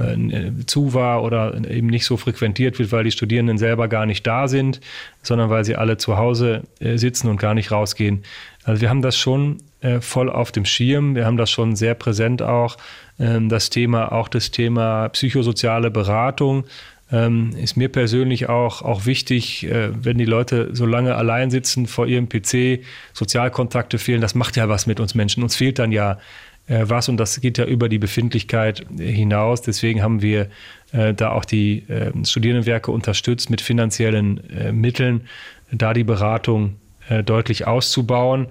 [0.66, 4.48] zu war oder eben nicht so frequentiert wird, weil die Studierenden selber gar nicht da
[4.48, 4.80] sind,
[5.22, 8.22] sondern weil sie alle zu Hause sitzen und gar nicht rausgehen.
[8.64, 9.58] Also wir haben das schon
[10.00, 11.14] voll auf dem Schirm.
[11.14, 12.76] Wir haben das schon sehr präsent auch.
[13.18, 16.64] Ähm, das Thema, auch das Thema psychosoziale Beratung
[17.12, 21.86] ähm, ist mir persönlich auch, auch wichtig, äh, wenn die Leute so lange allein sitzen
[21.86, 25.42] vor ihrem PC, Sozialkontakte fehlen, das macht ja was mit uns Menschen.
[25.42, 26.18] Uns fehlt dann ja
[26.66, 29.62] äh, was und das geht ja über die Befindlichkeit hinaus.
[29.62, 30.48] Deswegen haben wir
[30.92, 35.28] äh, da auch die ähm, Studierendenwerke unterstützt mit finanziellen äh, Mitteln,
[35.70, 36.76] da die Beratung
[37.08, 38.46] äh, deutlich auszubauen.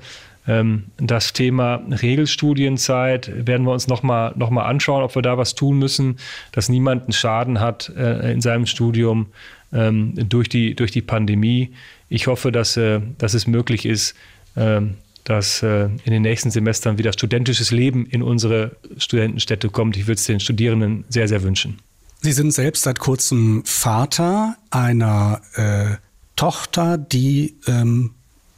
[0.47, 5.55] Ähm, das Thema Regelstudienzeit werden wir uns nochmal noch mal anschauen, ob wir da was
[5.55, 6.17] tun müssen,
[6.51, 9.27] dass niemand einen Schaden hat äh, in seinem Studium
[9.71, 11.73] ähm, durch, die, durch die Pandemie.
[12.09, 14.15] Ich hoffe, dass, äh, dass es möglich ist,
[14.55, 19.95] ähm, dass äh, in den nächsten Semestern wieder studentisches Leben in unsere Studentenstädte kommt.
[19.97, 21.79] Ich würde es den Studierenden sehr, sehr wünschen.
[22.21, 25.97] Sie sind selbst seit kurzem Vater einer äh,
[26.35, 28.11] Tochter, die ähm,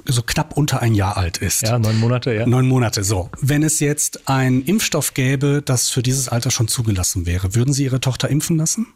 [0.06, 1.63] so knapp unter ein Jahr alt ist.
[1.63, 2.46] Ja, neun Monate, ja.
[2.46, 3.30] Neun Monate, so.
[3.41, 7.84] Wenn es jetzt einen Impfstoff gäbe, das für dieses Alter schon zugelassen wäre, würden Sie
[7.84, 8.88] Ihre Tochter impfen lassen?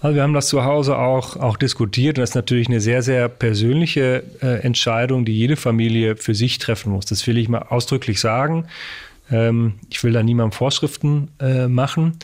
[0.00, 2.18] Also wir haben das zu Hause auch, auch diskutiert.
[2.18, 6.58] Und das ist natürlich eine sehr, sehr persönliche äh, Entscheidung, die jede Familie für sich
[6.58, 7.06] treffen muss.
[7.06, 8.66] Das will ich mal ausdrücklich sagen.
[9.30, 12.18] Ähm, ich will da niemandem Vorschriften äh, machen.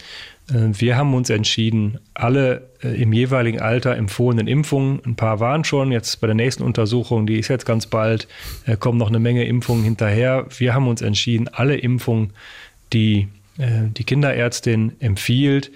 [0.52, 5.64] Äh, wir haben uns entschieden, alle äh, im jeweiligen Alter empfohlenen Impfungen, ein paar waren
[5.64, 8.28] schon, jetzt bei der nächsten Untersuchung, die ist jetzt ganz bald,
[8.66, 10.46] äh, kommen noch eine Menge Impfungen hinterher.
[10.56, 12.32] Wir haben uns entschieden, alle Impfungen,
[12.92, 15.70] die die Kinderärztin empfiehlt,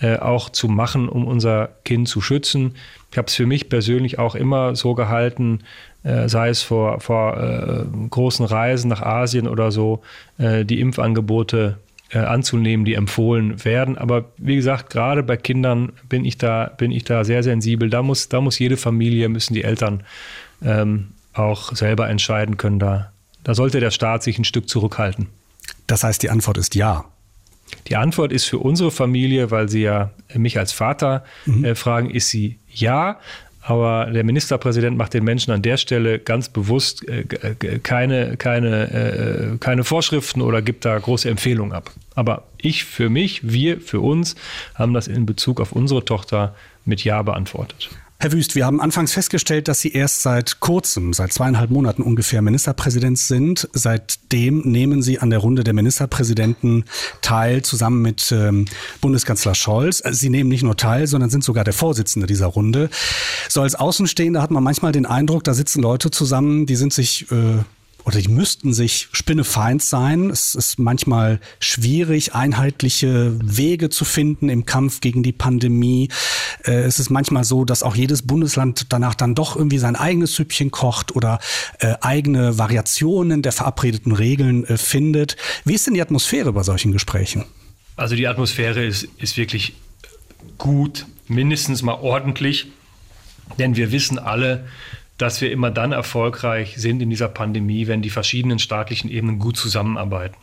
[0.00, 2.74] auch zu machen, um unser Kind zu schützen.
[3.12, 5.60] Ich habe es für mich persönlich auch immer so gehalten,
[6.02, 10.00] sei es vor, vor großen Reisen nach Asien oder so,
[10.38, 11.76] die Impfangebote
[12.10, 13.98] äh, anzunehmen, die empfohlen werden.
[13.98, 17.90] Aber wie gesagt, gerade bei Kindern bin ich da, bin ich da sehr sensibel.
[17.90, 20.04] Da muss, da muss jede Familie, müssen die Eltern
[20.62, 22.78] ähm, auch selber entscheiden können.
[22.78, 23.12] Da,
[23.44, 25.28] da sollte der Staat sich ein Stück zurückhalten.
[25.86, 27.04] Das heißt, die Antwort ist ja.
[27.86, 31.64] Die Antwort ist für unsere Familie, weil Sie ja mich als Vater mhm.
[31.64, 33.18] äh, fragen, ist sie ja.
[33.68, 38.90] Aber der Ministerpräsident macht den Menschen an der Stelle ganz bewusst äh, äh, keine, keine,
[38.90, 41.90] äh, keine Vorschriften oder gibt da große Empfehlungen ab.
[42.14, 44.36] Aber ich für mich, wir für uns
[44.74, 46.54] haben das in Bezug auf unsere Tochter
[46.86, 47.90] mit Ja beantwortet.
[48.20, 52.42] Herr Wüst, wir haben anfangs festgestellt, dass Sie erst seit kurzem, seit zweieinhalb Monaten ungefähr
[52.42, 53.68] Ministerpräsident sind.
[53.72, 56.84] Seitdem nehmen Sie an der Runde der Ministerpräsidenten
[57.22, 58.64] teil, zusammen mit ähm,
[59.00, 60.02] Bundeskanzler Scholz.
[60.10, 62.90] Sie nehmen nicht nur teil, sondern sind sogar der Vorsitzende dieser Runde.
[63.48, 67.30] So als Außenstehender hat man manchmal den Eindruck, da sitzen Leute zusammen, die sind sich
[67.30, 67.62] äh,
[68.08, 70.30] oder die müssten sich spinnefeind sein.
[70.30, 76.08] Es ist manchmal schwierig, einheitliche Wege zu finden im Kampf gegen die Pandemie.
[76.64, 80.34] Äh, es ist manchmal so, dass auch jedes Bundesland danach dann doch irgendwie sein eigenes
[80.34, 81.38] Süppchen kocht oder
[81.80, 85.36] äh, eigene Variationen der verabredeten Regeln äh, findet.
[85.66, 87.44] Wie ist denn die Atmosphäre bei solchen Gesprächen?
[87.96, 89.74] Also die Atmosphäre ist, ist wirklich
[90.56, 92.68] gut, mindestens mal ordentlich,
[93.58, 94.66] denn wir wissen alle,
[95.18, 99.56] dass wir immer dann erfolgreich sind in dieser Pandemie, wenn die verschiedenen staatlichen Ebenen gut
[99.56, 100.36] zusammenarbeiten.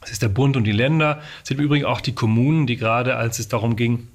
[0.00, 2.76] Das ist der Bund und die Länder, das sind im Übrigen auch die Kommunen, die
[2.76, 4.08] gerade als es darum ging,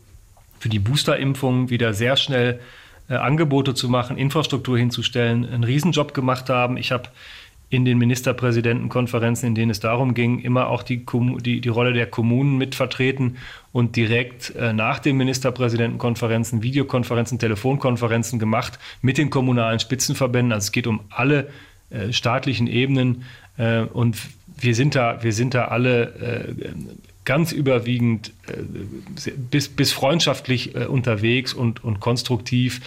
[0.59, 2.59] für die Boosterimpfung wieder sehr schnell
[3.07, 6.77] äh, Angebote zu machen, Infrastruktur hinzustellen, einen Riesenjob gemacht haben.
[6.77, 7.09] Ich habe
[7.69, 11.05] in den Ministerpräsidentenkonferenzen, in denen es darum ging, immer auch die,
[11.43, 13.37] die, die Rolle der Kommunen mitvertreten
[13.71, 20.53] und direkt äh, nach den Ministerpräsidentenkonferenzen Videokonferenzen, Telefonkonferenzen gemacht mit den kommunalen Spitzenverbänden.
[20.53, 21.49] Also es geht um alle
[21.89, 23.23] äh, staatlichen Ebenen
[23.57, 24.17] äh, und
[24.57, 26.69] wir sind da, wir sind da alle äh,
[27.25, 28.61] ganz überwiegend äh,
[29.37, 32.81] bis, bis freundschaftlich äh, unterwegs und, und konstruktiv.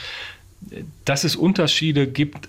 [1.04, 2.48] Dass es Unterschiede gibt,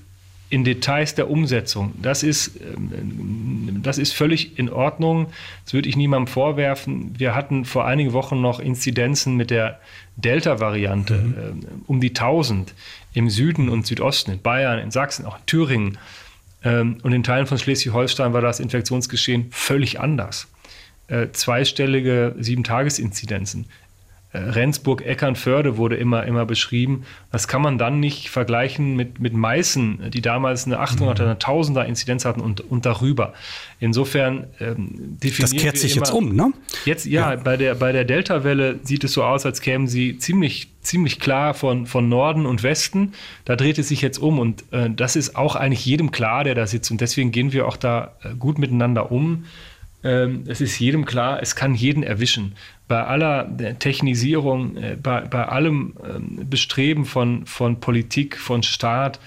[0.50, 5.28] in Details der Umsetzung, das ist, ähm, das ist völlig in Ordnung.
[5.64, 7.14] Das würde ich niemandem vorwerfen.
[7.18, 9.80] Wir hatten vor einigen Wochen noch Inzidenzen mit der
[10.16, 11.36] Delta-Variante mhm.
[11.38, 12.74] Ähm, um die 1000
[13.14, 15.98] im Süden und Südosten, in Bayern, in Sachsen, auch in Thüringen.
[16.64, 20.48] Ähm, und in Teilen von Schleswig-Holstein war das Infektionsgeschehen völlig anders.
[21.08, 23.66] Äh, zweistellige Sieben-Tages-Inzidenzen.
[24.32, 27.04] Äh, Rendsburg, Eckernförde wurde immer, immer beschrieben.
[27.32, 31.84] Das kann man dann nicht vergleichen mit, mit Meißen, die damals eine 800er, eine 1000er
[31.86, 33.34] Inzidenz hatten und, und darüber.
[33.80, 36.54] Insofern ähm, definieren Das kehrt sich immer, jetzt um, ne?
[36.86, 40.20] Jetzt, ja, ja, bei der, bei der Delta-Welle sieht es so aus, als kämen sie
[40.20, 43.14] ziemlich, ziemlich klar von, von Norden und Westen.
[43.46, 46.54] Da dreht es sich jetzt um und äh, das ist auch eigentlich jedem klar, der
[46.54, 46.92] da sitzt.
[46.92, 49.46] Und deswegen gehen wir auch da äh, gut miteinander um.
[50.04, 52.56] Ähm, es ist jedem klar, es kann jeden erwischen
[52.88, 59.20] bei aller Technisierung, äh, bei, bei allem ähm, Bestreben von, von Politik, von Staat,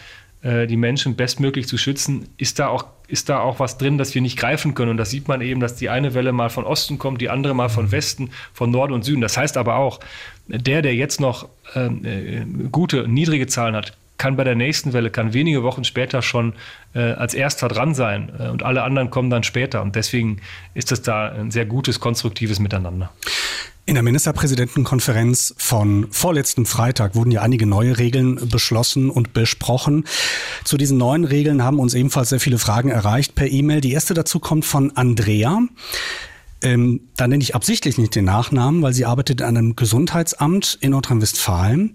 [0.42, 4.14] äh, die Menschen bestmöglich zu schützen, ist da auch ist da auch was drin, das
[4.14, 4.92] wir nicht greifen können.
[4.92, 7.54] Und das sieht man eben, dass die eine Welle mal von Osten kommt, die andere
[7.54, 9.20] mal von Westen, von Norden und Süden.
[9.20, 10.00] Das heißt aber auch,
[10.46, 15.11] der, der jetzt noch ähm, äh, gute, niedrige Zahlen hat, kann bei der nächsten Welle,
[15.11, 16.55] kann wenige Wochen später schon
[16.94, 19.83] äh, als erster dran sein äh, und alle anderen kommen dann später.
[19.83, 20.40] Und deswegen
[20.75, 23.11] ist das da ein sehr gutes, konstruktives Miteinander.
[23.85, 30.05] In der Ministerpräsidentenkonferenz von vorletzten Freitag wurden ja einige neue Regeln beschlossen und besprochen.
[30.62, 33.81] Zu diesen neuen Regeln haben uns ebenfalls sehr viele Fragen erreicht per E-Mail.
[33.81, 35.62] Die erste dazu kommt von Andrea.
[36.62, 40.92] Ähm, da nenne ich absichtlich nicht den Nachnamen, weil sie arbeitet an einem Gesundheitsamt in
[40.92, 41.94] Nordrhein-Westfalen.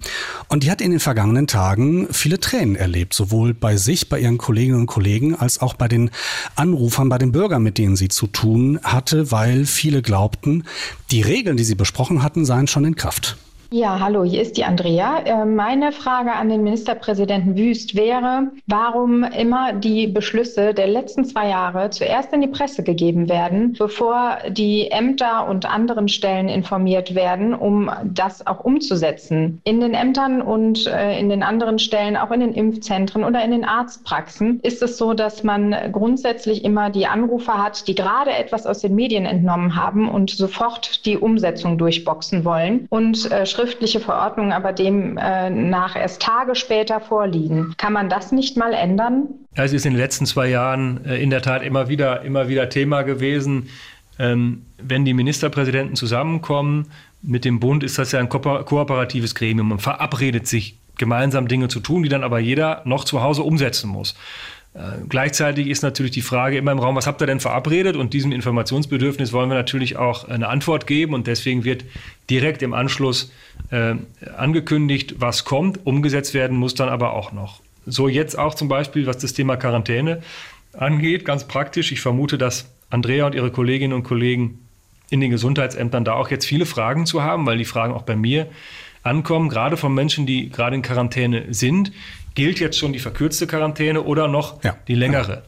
[0.50, 4.38] Und die hat in den vergangenen Tagen viele Tränen erlebt, sowohl bei sich, bei ihren
[4.38, 6.12] Kolleginnen und Kollegen, als auch bei den
[6.56, 10.64] Anrufern, bei den Bürgern, mit denen sie zu tun hatte, weil viele glaubten,
[11.12, 13.38] die Regeln, die sie besprochen hatten, seien schon in Kraft.
[13.70, 15.20] Ja, hallo, hier ist die Andrea.
[15.26, 21.50] Äh, meine Frage an den Ministerpräsidenten Wüst wäre, warum immer die Beschlüsse der letzten zwei
[21.50, 27.54] Jahre zuerst in die Presse gegeben werden, bevor die Ämter und anderen Stellen informiert werden,
[27.54, 29.60] um das auch umzusetzen.
[29.66, 33.52] In den Ämtern und äh, in den anderen Stellen, auch in den Impfzentren oder in
[33.52, 38.66] den Arztpraxen, ist es so, dass man grundsätzlich immer die Anrufer hat, die gerade etwas
[38.66, 44.52] aus den Medien entnommen haben und sofort die Umsetzung durchboxen wollen und äh, schriftliche Verordnungen
[44.52, 47.74] aber demnach äh, erst Tage später vorliegen.
[47.78, 49.28] Kann man das nicht mal ändern?
[49.56, 52.70] Es ist in den letzten zwei Jahren äh, in der Tat immer wieder, immer wieder
[52.70, 53.70] Thema gewesen.
[54.20, 56.92] Ähm, wenn die Ministerpräsidenten zusammenkommen,
[57.22, 59.70] mit dem Bund ist das ja ein ko kooperatives Gremium.
[59.70, 63.90] Man verabredet sich, gemeinsam Dinge zu tun, die dann aber jeder noch zu Hause umsetzen
[63.90, 64.16] muss.
[64.78, 67.96] Äh, gleichzeitig ist natürlich die Frage immer im Raum, was habt ihr denn verabredet?
[67.96, 71.14] Und diesem Informationsbedürfnis wollen wir natürlich auch eine Antwort geben.
[71.14, 71.84] Und deswegen wird
[72.30, 73.32] direkt im Anschluss
[73.72, 73.96] äh,
[74.36, 75.86] angekündigt, was kommt.
[75.86, 77.62] Umgesetzt werden muss dann aber auch noch.
[77.88, 80.22] So jetzt auch zum Beispiel, was das Thema Quarantäne
[80.74, 81.92] angeht, ganz praktisch.
[81.92, 84.60] Ich vermute, dass Andrea und ihre Kolleginnen und Kollegen
[85.10, 88.16] in den Gesundheitsämtern da auch jetzt viele Fragen zu haben, weil die Fragen auch bei
[88.16, 88.48] mir
[89.04, 91.94] ankommen, gerade von Menschen, die gerade in Quarantäne sind
[92.38, 94.78] gilt jetzt schon die verkürzte Quarantäne oder noch ja.
[94.88, 95.42] die längere?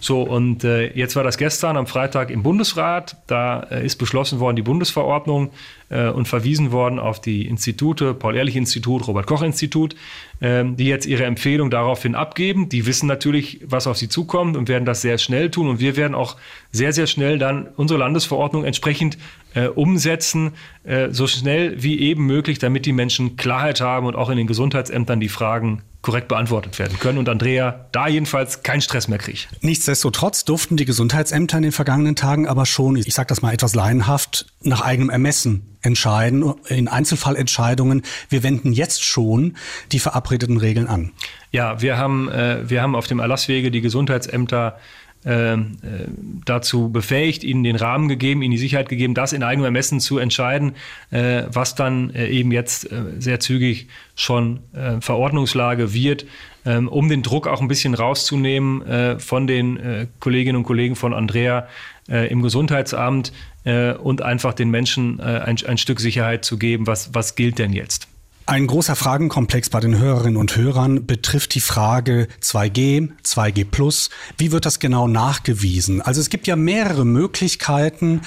[0.00, 3.18] So, und äh, jetzt war das gestern am Freitag im Bundesrat.
[3.26, 5.50] Da äh, ist beschlossen worden, die Bundesverordnung
[5.90, 9.94] äh, und verwiesen worden auf die Institute, Paul-Ehrlich-Institut, Robert-Koch-Institut,
[10.40, 12.68] ähm, die jetzt ihre Empfehlung daraufhin abgeben.
[12.68, 15.68] Die wissen natürlich, was auf sie zukommt und werden das sehr schnell tun.
[15.68, 16.36] Und wir werden auch
[16.72, 19.18] sehr, sehr schnell dann unsere Landesverordnung entsprechend
[19.54, 20.52] äh, umsetzen,
[20.84, 24.46] äh, so schnell wie eben möglich, damit die Menschen Klarheit haben und auch in den
[24.46, 29.48] Gesundheitsämtern die Fragen korrekt beantwortet werden können und Andrea da jedenfalls keinen Stress mehr kriegt.
[29.60, 33.74] Nichtsdestotrotz durften die Gesundheitsämter in den vergangenen Tagen aber schon, ich sage das mal etwas
[33.74, 38.02] laienhaft, nach eigenem Ermessen entscheiden, in Einzelfallentscheidungen.
[38.28, 39.56] Wir wenden jetzt schon
[39.92, 41.12] die verabredeten Regeln an.
[41.52, 44.78] Ja, wir haben, äh, wir haben auf dem Erlasswege die Gesundheitsämter
[45.24, 46.08] ähm, äh,
[46.46, 50.16] dazu befähigt, ihnen den Rahmen gegeben, ihnen die Sicherheit gegeben, das in eigenem Ermessen zu
[50.16, 50.72] entscheiden,
[51.10, 56.24] äh, was dann äh, eben jetzt äh, sehr zügig schon äh, Verordnungslage wird,
[56.64, 61.12] ähm, um den Druck auch ein bisschen rauszunehmen äh, von den Kolleginnen und Kollegen von
[61.12, 61.68] Andrea
[62.06, 63.32] im Gesundheitsamt
[63.64, 68.08] und einfach den Menschen ein, ein Stück Sicherheit zu geben, was, was gilt denn jetzt.
[68.50, 74.10] Ein großer Fragenkomplex bei den Hörerinnen und Hörern betrifft die Frage 2G, 2G Plus.
[74.38, 76.02] Wie wird das genau nachgewiesen?
[76.02, 78.22] Also es gibt ja mehrere Möglichkeiten,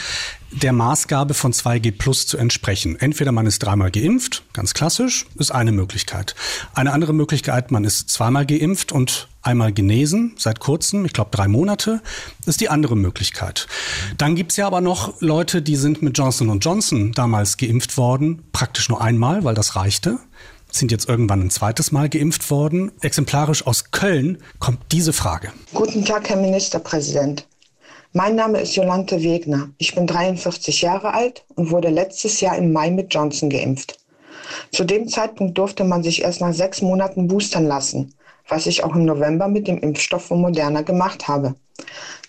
[0.51, 2.95] der Maßgabe von 2G Plus zu entsprechen.
[2.97, 6.35] Entweder man ist dreimal geimpft, ganz klassisch, ist eine Möglichkeit.
[6.73, 11.47] Eine andere Möglichkeit, man ist zweimal geimpft und einmal genesen, seit kurzem, ich glaube drei
[11.47, 12.01] Monate,
[12.45, 13.67] ist die andere Möglichkeit.
[14.17, 18.89] Dann gibt's ja aber noch Leute, die sind mit Johnson Johnson damals geimpft worden, praktisch
[18.89, 20.19] nur einmal, weil das reichte.
[20.71, 22.91] sind jetzt irgendwann ein zweites Mal geimpft worden.
[23.01, 25.51] Exemplarisch aus Köln kommt diese Frage.
[25.73, 27.45] Guten Tag, Herr Ministerpräsident.
[28.15, 29.69] Mein Name ist Jolante Wegner.
[29.77, 33.97] Ich bin 43 Jahre alt und wurde letztes Jahr im Mai mit Johnson geimpft.
[34.71, 38.13] Zu dem Zeitpunkt durfte man sich erst nach sechs Monaten boostern lassen,
[38.47, 41.55] was ich auch im November mit dem Impfstoff von Moderna gemacht habe.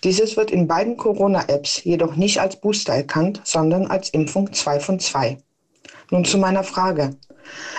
[0.03, 4.99] Dieses wird in beiden Corona-Apps jedoch nicht als Booster erkannt, sondern als Impfung 2 von
[4.99, 5.37] 2.
[6.11, 7.15] Nun zu meiner Frage.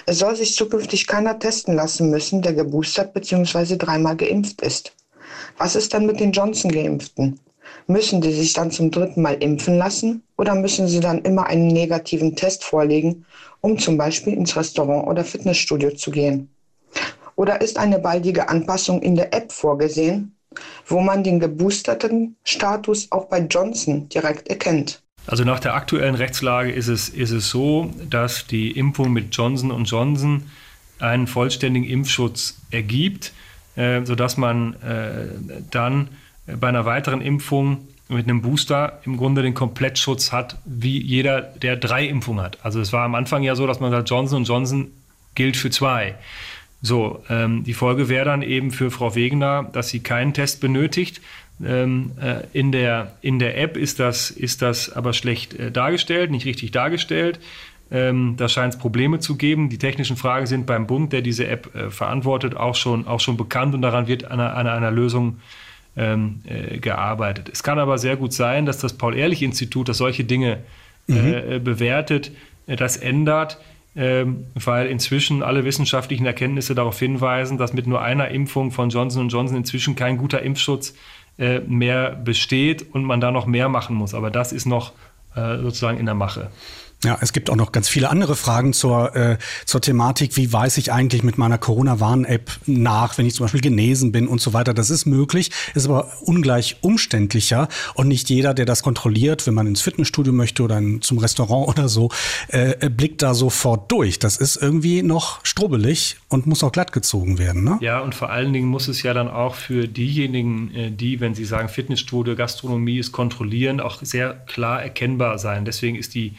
[0.06, 3.76] Es soll sich zukünftig keiner testen lassen müssen, der geboostert bzw.
[3.76, 4.92] dreimal geimpft ist.
[5.58, 7.40] Was ist dann mit den Johnson-Geimpften?
[7.88, 11.68] Müssen die sich dann zum dritten Mal impfen lassen oder müssen sie dann immer einen
[11.68, 13.24] negativen Test vorlegen,
[13.60, 16.50] um zum Beispiel ins Restaurant oder Fitnessstudio zu gehen?
[17.36, 20.34] Oder ist eine baldige Anpassung in der App vorgesehen,
[20.86, 25.02] wo man den geboosterten Status auch bei Johnson direkt erkennt?
[25.26, 29.84] Also nach der aktuellen Rechtslage ist es, ist es so, dass die Impfung mit Johnson
[29.84, 30.50] Johnson
[30.98, 33.32] einen vollständigen Impfschutz ergibt,
[33.74, 35.26] äh, sodass man äh,
[35.70, 36.08] dann
[36.46, 41.76] bei einer weiteren Impfung mit einem Booster im Grunde den Komplettschutz hat, wie jeder, der
[41.76, 42.58] drei Impfungen hat.
[42.62, 44.92] Also es war am Anfang ja so, dass man sagt, Johnson Johnson
[45.34, 46.14] gilt für zwei.
[46.86, 51.20] So, ähm, die Folge wäre dann eben für Frau Wegener, dass sie keinen Test benötigt,
[51.64, 56.30] ähm, äh, in, der, in der App ist das, ist das aber schlecht äh, dargestellt,
[56.30, 57.40] nicht richtig dargestellt.
[57.90, 59.68] Ähm, da scheint es Probleme zu geben.
[59.68, 63.36] Die technischen Fragen sind beim Bund, der diese App äh, verantwortet, auch schon, auch schon
[63.36, 65.38] bekannt und daran wird an einer, einer Lösung
[65.96, 67.48] ähm, äh, gearbeitet.
[67.52, 70.58] Es kann aber sehr gut sein, dass das Paul-Ehrlich-Institut, das solche Dinge
[71.08, 71.64] äh, mhm.
[71.64, 72.32] bewertet,
[72.66, 73.58] das ändert,
[73.96, 79.56] weil inzwischen alle wissenschaftlichen Erkenntnisse darauf hinweisen, dass mit nur einer Impfung von Johnson Johnson
[79.56, 80.94] inzwischen kein guter Impfschutz
[81.38, 84.14] äh, mehr besteht und man da noch mehr machen muss.
[84.14, 84.92] Aber das ist noch
[85.34, 86.50] äh, sozusagen in der Mache.
[87.06, 90.36] Ja, es gibt auch noch ganz viele andere Fragen zur, äh, zur Thematik.
[90.36, 94.40] Wie weiß ich eigentlich mit meiner Corona-Warn-App nach, wenn ich zum Beispiel genesen bin und
[94.40, 94.74] so weiter?
[94.74, 99.68] Das ist möglich, ist aber ungleich umständlicher und nicht jeder, der das kontrolliert, wenn man
[99.68, 102.10] ins Fitnessstudio möchte oder in, zum Restaurant oder so,
[102.48, 104.18] äh, äh, blickt da sofort durch.
[104.18, 107.62] Das ist irgendwie noch strubbelig und muss auch glatt gezogen werden.
[107.62, 107.78] Ne?
[107.82, 111.36] Ja, und vor allen Dingen muss es ja dann auch für diejenigen, äh, die, wenn
[111.36, 115.64] sie sagen, Fitnessstudio, Gastronomie ist kontrollieren, auch sehr klar erkennbar sein.
[115.64, 116.34] Deswegen ist die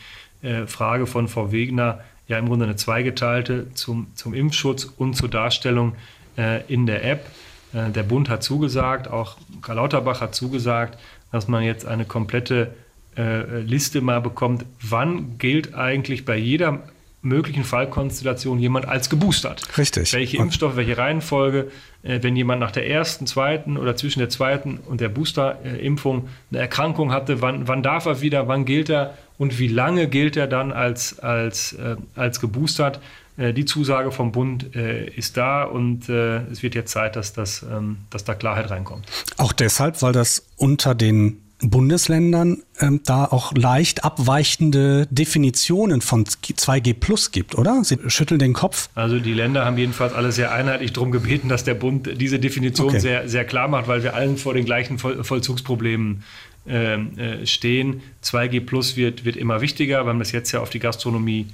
[0.67, 5.95] Frage von Frau Wegner ja im Grunde eine zweigeteilte zum, zum Impfschutz und zur Darstellung
[6.37, 7.25] äh, in der App.
[7.73, 10.97] Äh, der Bund hat zugesagt, auch Karl Lauterbach hat zugesagt,
[11.31, 12.73] dass man jetzt eine komplette
[13.17, 16.83] äh, Liste mal bekommt, wann gilt eigentlich bei jeder
[17.21, 19.77] möglichen Fallkonstellation jemand als geboostert.
[19.77, 20.13] Richtig.
[20.13, 21.71] Welche Impfstoffe, welche Reihenfolge,
[22.03, 26.59] äh, wenn jemand nach der ersten, zweiten oder zwischen der zweiten und der Boosterimpfung eine
[26.59, 30.47] Erkrankung hatte, wann, wann darf er wieder, wann gilt er und wie lange gilt er
[30.47, 32.99] dann als, als, äh, als geboostert.
[33.37, 37.33] Äh, die Zusage vom Bund äh, ist da und äh, es wird jetzt Zeit, dass,
[37.33, 39.05] das, ähm, dass da Klarheit reinkommt.
[39.37, 46.93] Auch deshalb, weil das unter den Bundesländern ähm, da auch leicht abweichende Definitionen von 2G
[46.93, 47.83] Plus gibt, oder?
[47.83, 48.89] Sie schütteln den Kopf.
[48.93, 52.89] Also die Länder haben jedenfalls alle sehr einheitlich darum gebeten, dass der Bund diese Definition
[52.89, 52.99] okay.
[52.99, 56.23] sehr, sehr klar macht, weil wir allen vor den gleichen Voll Vollzugsproblemen ähm,
[56.67, 58.01] äh, stehen.
[58.23, 60.05] 2G Plus wird, wird immer wichtiger.
[60.05, 61.47] Wir haben das jetzt ja auf die Gastronomie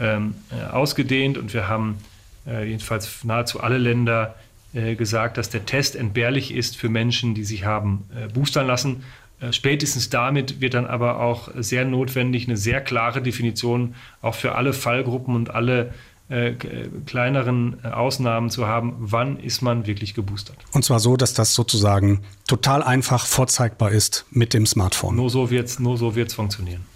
[0.00, 1.98] ähm, äh, ausgedehnt und wir haben
[2.46, 4.34] äh, jedenfalls nahezu alle Länder
[4.74, 9.04] äh, gesagt, dass der Test entbehrlich ist für Menschen, die sich haben äh, boostern lassen.
[9.40, 14.54] Äh, spätestens damit wird dann aber auch sehr notwendig, eine sehr klare Definition auch für
[14.54, 15.94] alle Fallgruppen und alle
[16.28, 16.54] äh,
[17.06, 20.56] kleineren äh, Ausnahmen zu haben, wann ist man wirklich geboostert.
[20.72, 25.16] Und zwar so, dass das sozusagen total einfach vorzeigbar ist mit dem Smartphone.
[25.16, 26.86] Nur so wird es so funktionieren.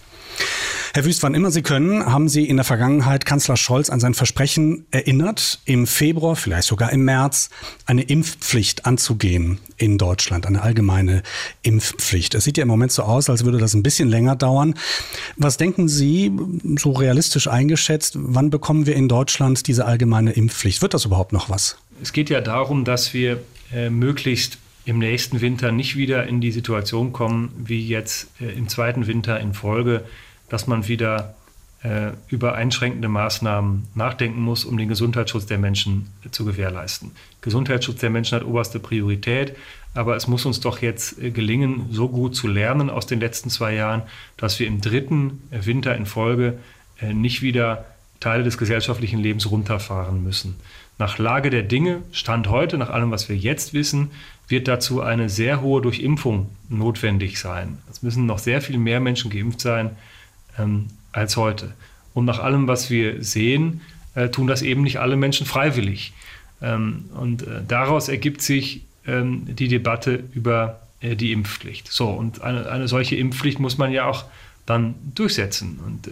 [0.99, 4.15] Herr Wüst, wann immer Sie können, haben Sie in der Vergangenheit Kanzler Scholz an sein
[4.15, 7.51] Versprechen erinnert, im Februar, vielleicht sogar im März,
[7.87, 11.23] eine Impfpflicht anzugehen in Deutschland, eine allgemeine
[11.63, 12.35] Impfpflicht.
[12.35, 14.75] Es sieht ja im Moment so aus, als würde das ein bisschen länger dauern.
[15.37, 16.33] Was denken Sie,
[16.81, 20.83] so realistisch eingeschätzt, wann bekommen wir in Deutschland diese allgemeine Impfpflicht?
[20.83, 21.79] Wird das überhaupt noch was?
[22.03, 23.41] Es geht ja darum, dass wir
[23.73, 28.69] äh, möglichst im nächsten Winter nicht wieder in die Situation kommen, wie jetzt äh, im
[28.69, 30.03] zweiten Winter in Folge,
[30.49, 31.35] dass man wieder
[31.83, 37.13] äh, über einschränkende Maßnahmen nachdenken muss, um den Gesundheitsschutz der Menschen zu gewährleisten.
[37.41, 39.55] Gesundheitsschutz der Menschen hat oberste Priorität,
[39.95, 43.51] aber es muss uns doch jetzt äh, gelingen, so gut zu lernen aus den letzten
[43.51, 44.03] zwei Jahren,
[44.37, 46.59] dass wir im dritten äh, Winter in Folge
[47.01, 47.85] äh, nicht wieder
[48.21, 50.57] Teile des gesellschaftlichen Lebens runterfahren müssen.
[50.99, 54.11] Nach Lage der Dinge, Stand heute, nach allem, was wir jetzt wissen,
[54.49, 57.79] wird dazu eine sehr hohe Durchimpfung notwendig sein.
[57.89, 59.91] Es müssen noch sehr viel mehr Menschen geimpft sein,
[60.59, 61.73] ähm, als heute.
[62.15, 63.81] Und nach allem, was wir sehen,
[64.15, 66.13] äh, tun das eben nicht alle Menschen freiwillig.
[66.61, 71.91] Ähm, und äh, daraus ergibt sich ähm, die Debatte über äh, die Impfpflicht.
[71.91, 74.25] So, und eine, eine solche Impfpflicht muss man ja auch
[74.67, 75.79] dann durchsetzen.
[75.85, 76.11] Und äh,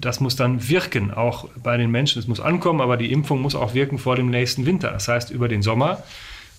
[0.00, 2.20] das muss dann wirken, auch bei den Menschen.
[2.20, 4.90] Es muss ankommen, aber die Impfung muss auch wirken vor dem nächsten Winter.
[4.90, 6.02] Das heißt, über den Sommer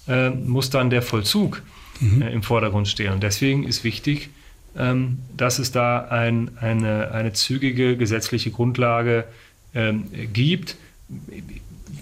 [0.08, 1.62] äh, muss dann der Vollzug
[2.00, 2.22] mhm.
[2.22, 3.14] äh, im Vordergrund stehen.
[3.14, 4.30] Und deswegen ist wichtig,
[4.78, 9.26] ähm, dass es da ein, eine, eine zügige gesetzliche Grundlage
[9.74, 10.76] ähm, gibt.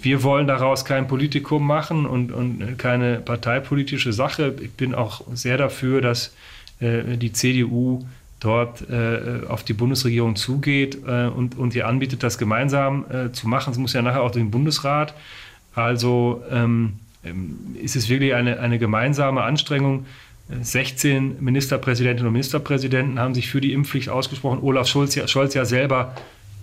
[0.01, 4.55] Wir wollen daraus kein Politikum machen und, und keine parteipolitische Sache.
[4.61, 6.33] Ich bin auch sehr dafür, dass
[6.79, 8.05] äh, die CDU
[8.39, 13.47] dort äh, auf die Bundesregierung zugeht äh, und, und ihr anbietet, das gemeinsam äh, zu
[13.47, 13.71] machen.
[13.71, 15.13] Es muss ja nachher auch den Bundesrat.
[15.73, 20.05] Also ähm, ähm ist es wirklich eine, eine gemeinsame Anstrengung.
[20.47, 24.59] 16 Ministerpräsidentinnen und Ministerpräsidenten haben sich für die Impfpflicht ausgesprochen.
[24.61, 26.15] Olaf Scholz ja, Scholz ja selber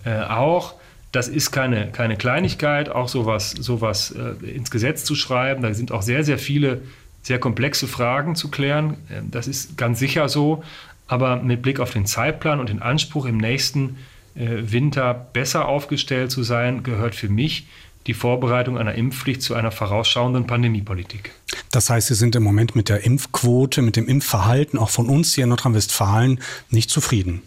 [0.05, 0.75] äh, auch.
[1.11, 5.61] Das ist keine, keine Kleinigkeit, auch sowas, sowas äh, ins Gesetz zu schreiben.
[5.61, 6.81] Da sind auch sehr, sehr viele
[7.23, 8.97] sehr komplexe Fragen zu klären.
[9.11, 10.63] Ähm, das ist ganz sicher so.
[11.07, 13.97] Aber mit Blick auf den Zeitplan und den Anspruch, im nächsten
[14.35, 17.67] äh, Winter besser aufgestellt zu sein, gehört für mich
[18.07, 21.31] die Vorbereitung einer Impfpflicht zu einer vorausschauenden Pandemiepolitik.
[21.71, 25.33] Das heißt, Sie sind im Moment mit der Impfquote, mit dem Impfverhalten auch von uns
[25.33, 26.39] hier in Nordrhein-Westfalen
[26.69, 27.41] nicht zufrieden.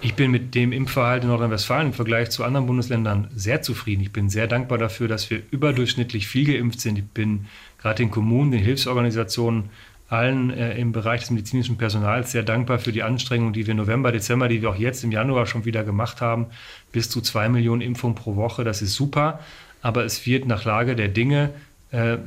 [0.00, 4.02] Ich bin mit dem Impfverhalten in Nordrhein-Westfalen im Vergleich zu anderen Bundesländern sehr zufrieden.
[4.02, 6.98] Ich bin sehr dankbar dafür, dass wir überdurchschnittlich viel geimpft sind.
[6.98, 7.46] Ich bin
[7.80, 9.70] gerade den Kommunen, den Hilfsorganisationen,
[10.08, 14.12] allen äh, im Bereich des medizinischen Personals sehr dankbar für die Anstrengungen, die wir November,
[14.12, 16.46] Dezember, die wir auch jetzt im Januar schon wieder gemacht haben.
[16.92, 19.40] Bis zu zwei Millionen Impfungen pro Woche, das ist super.
[19.84, 21.50] Aber es wird nach Lage der Dinge
[21.92, 22.18] äh, äh,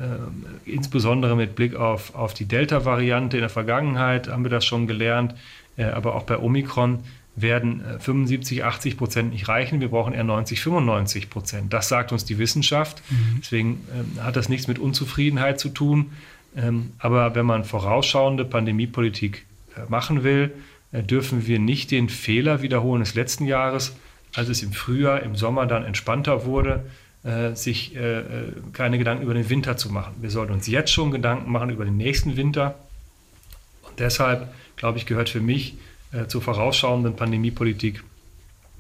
[0.66, 5.34] insbesondere mit Blick auf, auf die Delta-Variante in der Vergangenheit haben wir das schon gelernt,
[5.76, 6.99] äh, aber auch bei Omikron
[7.36, 9.82] werden 75, äh, 80 Prozent nicht reichen.
[9.82, 11.74] Wir brauchen eher 90, 95 Prozent.
[11.74, 13.01] Das sagt uns die Wissenschaft.
[13.10, 13.39] Mhm.
[13.41, 16.12] Deswegen ähm, hat das nichts mit Unzufriedenheit zu tun.
[16.55, 19.45] Ähm, aber wenn man vorausschauende Pandemiepolitik
[19.76, 20.53] äh, machen will,
[20.93, 23.97] dürfen wir nicht den Fehler wiederholen des letzten Jahres,
[24.34, 26.86] als es im Frühjahr, im Sommer dann entspannter wurde,
[27.53, 27.93] sich
[28.73, 30.15] keine Gedanken über den Winter zu machen.
[30.21, 32.75] Wir sollten uns jetzt schon Gedanken machen über den nächsten Winter.
[33.82, 35.75] Und deshalb, glaube ich, gehört für mich
[36.13, 38.03] äh, zur vorausschauenden Pandemiepolitik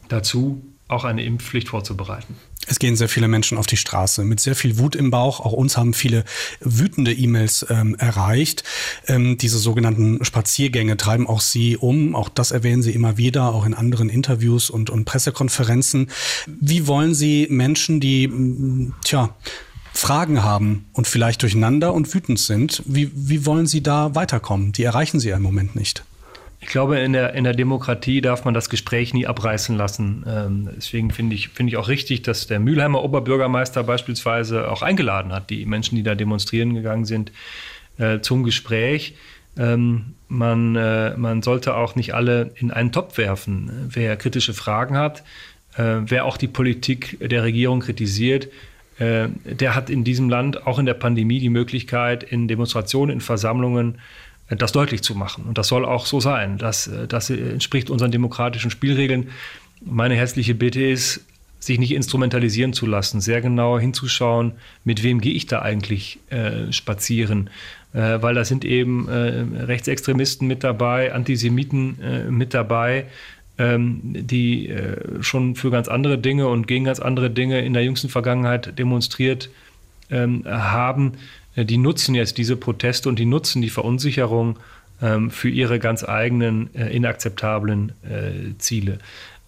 [0.07, 2.37] dazu, auch eine Impfpflicht vorzubereiten.
[2.67, 5.39] Es gehen sehr viele Menschen auf die Straße mit sehr viel Wut im Bauch.
[5.39, 6.25] Auch uns haben viele
[6.59, 8.63] wütende E-Mails ähm, erreicht.
[9.07, 12.15] Ähm, diese sogenannten Spaziergänge treiben auch Sie um.
[12.15, 16.09] Auch das erwähnen Sie immer wieder, auch in anderen Interviews und, und Pressekonferenzen.
[16.45, 19.33] Wie wollen Sie Menschen, die, tja,
[19.93, 24.71] Fragen haben und vielleicht durcheinander und wütend sind, wie, wie wollen Sie da weiterkommen?
[24.71, 26.03] Die erreichen Sie ja im Moment nicht.
[26.67, 30.25] Ich glaube, in der, in der Demokratie darf man das Gespräch nie abreißen lassen.
[30.27, 35.31] Ähm, deswegen finde ich, finde ich auch richtig, dass der Mülheimer Oberbürgermeister beispielsweise auch eingeladen
[35.31, 37.31] hat, die Menschen, die da demonstrieren gegangen sind,
[37.99, 39.15] äh, zum Gespräch.
[39.57, 43.87] Ähm, man, äh, man sollte auch nicht alle in einen Topf werfen.
[43.89, 45.23] Wer kritische Fragen hat,
[45.77, 48.49] äh, wer auch die Politik der Regierung kritisiert,
[48.99, 53.99] der hat in diesem Land auch in der Pandemie die Möglichkeit, in Demonstrationen, in Versammlungen
[54.49, 55.45] das deutlich zu machen.
[55.45, 56.57] Und das soll auch so sein.
[56.57, 59.29] Das, äh, das entspricht unseren demokratischen Spielregeln.
[59.81, 61.21] Meine herzliche Bitte ist,
[61.59, 66.71] sich nicht instrumentalisieren zu lassen, sehr genau hinzuschauen, mit wem gehe ich da eigentlich äh,
[66.71, 67.49] spazieren.
[67.93, 73.05] Äh, weil da sind eben äh, Rechtsextremisten mit dabei, Antisemiten äh, mit dabei,
[73.57, 77.83] ähm, die äh, schon für ganz andere Dinge und gegen ganz andere Dinge in der
[77.83, 79.49] jüngsten Vergangenheit demonstriert
[80.11, 81.13] ähm, haben.
[81.57, 84.57] Äh, die nutzen jetzt diese Proteste und die nutzen die Verunsicherung
[85.01, 88.99] ähm, für ihre ganz eigenen äh, inakzeptablen äh, Ziele.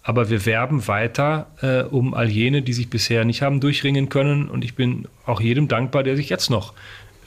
[0.02, 4.48] Aber wir werben weiter äh, um all jene, die sich bisher nicht haben durchringen können.
[4.48, 6.72] Und ich bin auch jedem dankbar, der sich jetzt noch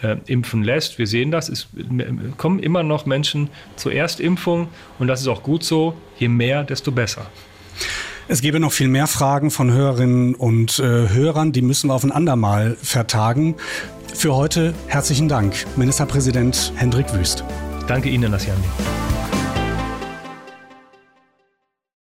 [0.02, 0.98] äh, impfen lässt.
[0.98, 1.68] Wir sehen das, es
[2.38, 4.70] kommen immer noch Menschen zur Erstimpfung
[5.00, 5.96] und das ist auch gut so.
[6.18, 7.28] Je mehr, desto besser.
[8.28, 12.04] Es gäbe noch viel mehr Fragen von Hörerinnen und äh, Hörern, die müssen wir auf
[12.04, 13.56] ein andermal vertagen.
[14.14, 17.44] Für heute herzlichen Dank, Ministerpräsident Hendrik Wüst.
[17.88, 18.64] Danke Ihnen, Nassiani.